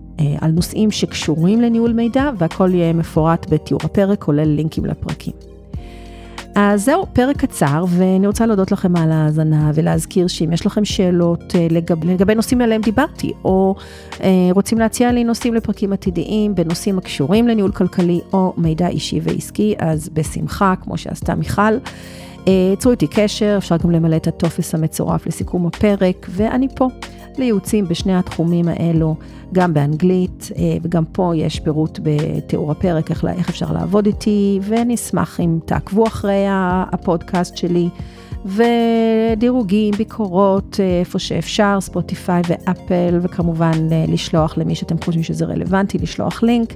על 0.41 0.51
נושאים 0.51 0.91
שקשורים 0.91 1.61
לניהול 1.61 1.93
מידע, 1.93 2.29
והכל 2.37 2.69
יהיה 2.73 2.93
מפורט 2.93 3.45
בתיאור 3.49 3.81
הפרק, 3.83 4.23
כולל 4.23 4.47
לינקים 4.47 4.85
לפרקים. 4.85 5.33
אז 6.55 6.85
זהו, 6.85 7.05
פרק 7.13 7.37
קצר, 7.37 7.85
ואני 7.89 8.27
רוצה 8.27 8.45
להודות 8.45 8.71
לכם 8.71 8.95
על 8.95 9.11
ההאזנה 9.11 9.71
ולהזכיר 9.73 10.27
שאם 10.27 10.53
יש 10.53 10.65
לכם 10.65 10.85
שאלות 10.85 11.55
אה, 11.55 11.67
לגב, 11.69 12.05
לגבי 12.05 12.35
נושאים 12.35 12.61
עליהם 12.61 12.81
דיברתי, 12.81 13.31
או 13.45 13.75
אה, 14.23 14.29
רוצים 14.51 14.79
להציע 14.79 15.11
לי 15.11 15.23
נושאים 15.23 15.53
לפרקים 15.53 15.93
עתידיים 15.93 16.55
בנושאים 16.55 16.97
הקשורים 16.97 17.47
לניהול 17.47 17.71
כלכלי 17.71 18.19
או 18.33 18.53
מידע 18.57 18.87
אישי 18.87 19.19
ועסקי, 19.23 19.75
אז 19.79 20.09
בשמחה, 20.09 20.73
כמו 20.81 20.97
שעשתה 20.97 21.35
מיכל. 21.35 21.73
יצרו 22.73 22.91
איתי 22.91 23.07
קשר, 23.07 23.55
אפשר 23.57 23.77
גם 23.77 23.91
למלא 23.91 24.15
את 24.15 24.27
הטופס 24.27 24.75
המצורף 24.75 25.27
לסיכום 25.27 25.67
הפרק, 25.67 26.27
ואני 26.29 26.67
פה 26.75 26.87
לייעוצים 27.39 27.87
בשני 27.87 28.17
התחומים 28.17 28.67
האלו, 28.67 29.15
גם 29.53 29.73
באנגלית, 29.73 30.49
אה, 30.57 30.77
וגם 30.81 31.05
פה 31.05 31.33
יש 31.35 31.59
פירוט 31.59 31.99
בתיאור 32.03 32.71
הפרק 32.71 33.09
איך, 33.11 33.25
איך 33.25 33.49
אפשר 33.49 33.71
לעבוד 33.71 34.05
איתי, 34.05 34.59
ואני 34.61 34.95
אשמח 34.95 35.39
אם 35.39 35.59
תעקבו 35.65 36.07
אחרי 36.07 36.45
הפודקאסט 36.91 37.57
שלי. 37.57 37.89
ודירוגים, 38.45 39.93
ביקורות, 39.97 40.79
אה, 40.79 40.99
איפה 40.99 41.19
שאפשר, 41.19 41.77
ספוטיפיי 41.81 42.41
ואפל, 42.47 43.19
וכמובן 43.21 43.91
אה, 43.91 44.05
לשלוח 44.07 44.57
למי 44.57 44.75
שאתם 44.75 44.95
חושבים 45.03 45.23
שזה 45.23 45.45
רלוונטי, 45.45 45.97
לשלוח 45.97 46.43
לינק. 46.43 46.73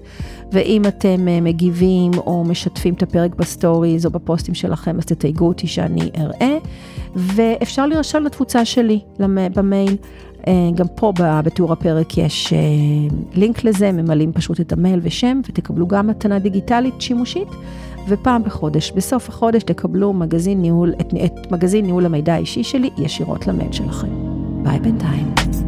ואם 0.51 0.81
אתם 0.87 1.27
מגיבים 1.41 2.11
או 2.17 2.43
משתפים 2.43 2.93
את 2.93 3.03
הפרק 3.03 3.35
בסטוריז 3.35 4.05
או 4.05 4.11
בפוסטים 4.11 4.53
שלכם, 4.53 4.97
אז 4.97 5.05
תתייגו 5.05 5.47
אותי 5.47 5.67
שאני 5.67 6.09
אראה. 6.17 6.57
ואפשר 7.15 7.87
להירשם 7.87 8.23
לתפוצה 8.23 8.65
שלי 8.65 8.99
במייל. 9.55 9.97
אה, 10.47 10.69
גם 10.75 10.85
פה 10.95 11.13
בתיאור 11.17 11.73
הפרק 11.73 12.17
יש 12.17 12.53
אה, 12.53 12.59
לינק 13.35 13.63
לזה, 13.63 13.91
ממלאים 13.91 14.33
פשוט 14.33 14.61
את 14.61 14.73
המייל 14.73 14.99
ושם, 15.03 15.41
ותקבלו 15.49 15.87
גם 15.87 16.07
מתנה 16.07 16.39
דיגיטלית 16.39 17.01
שימושית, 17.01 17.47
ופעם 18.07 18.43
בחודש, 18.43 18.91
בסוף 18.91 19.29
החודש 19.29 19.63
תקבלו 19.63 20.13
מגזין 20.13 20.61
ניהול, 20.61 20.93
את, 21.01 21.13
את 21.25 21.51
מגזין 21.51 21.85
ניהול 21.85 22.05
המידע 22.05 22.33
האישי 22.33 22.63
שלי 22.63 22.89
ישירות 22.97 23.47
למייל 23.47 23.71
שלכם. 23.71 24.07
ביי 24.63 24.79
בינתיים. 24.79 25.64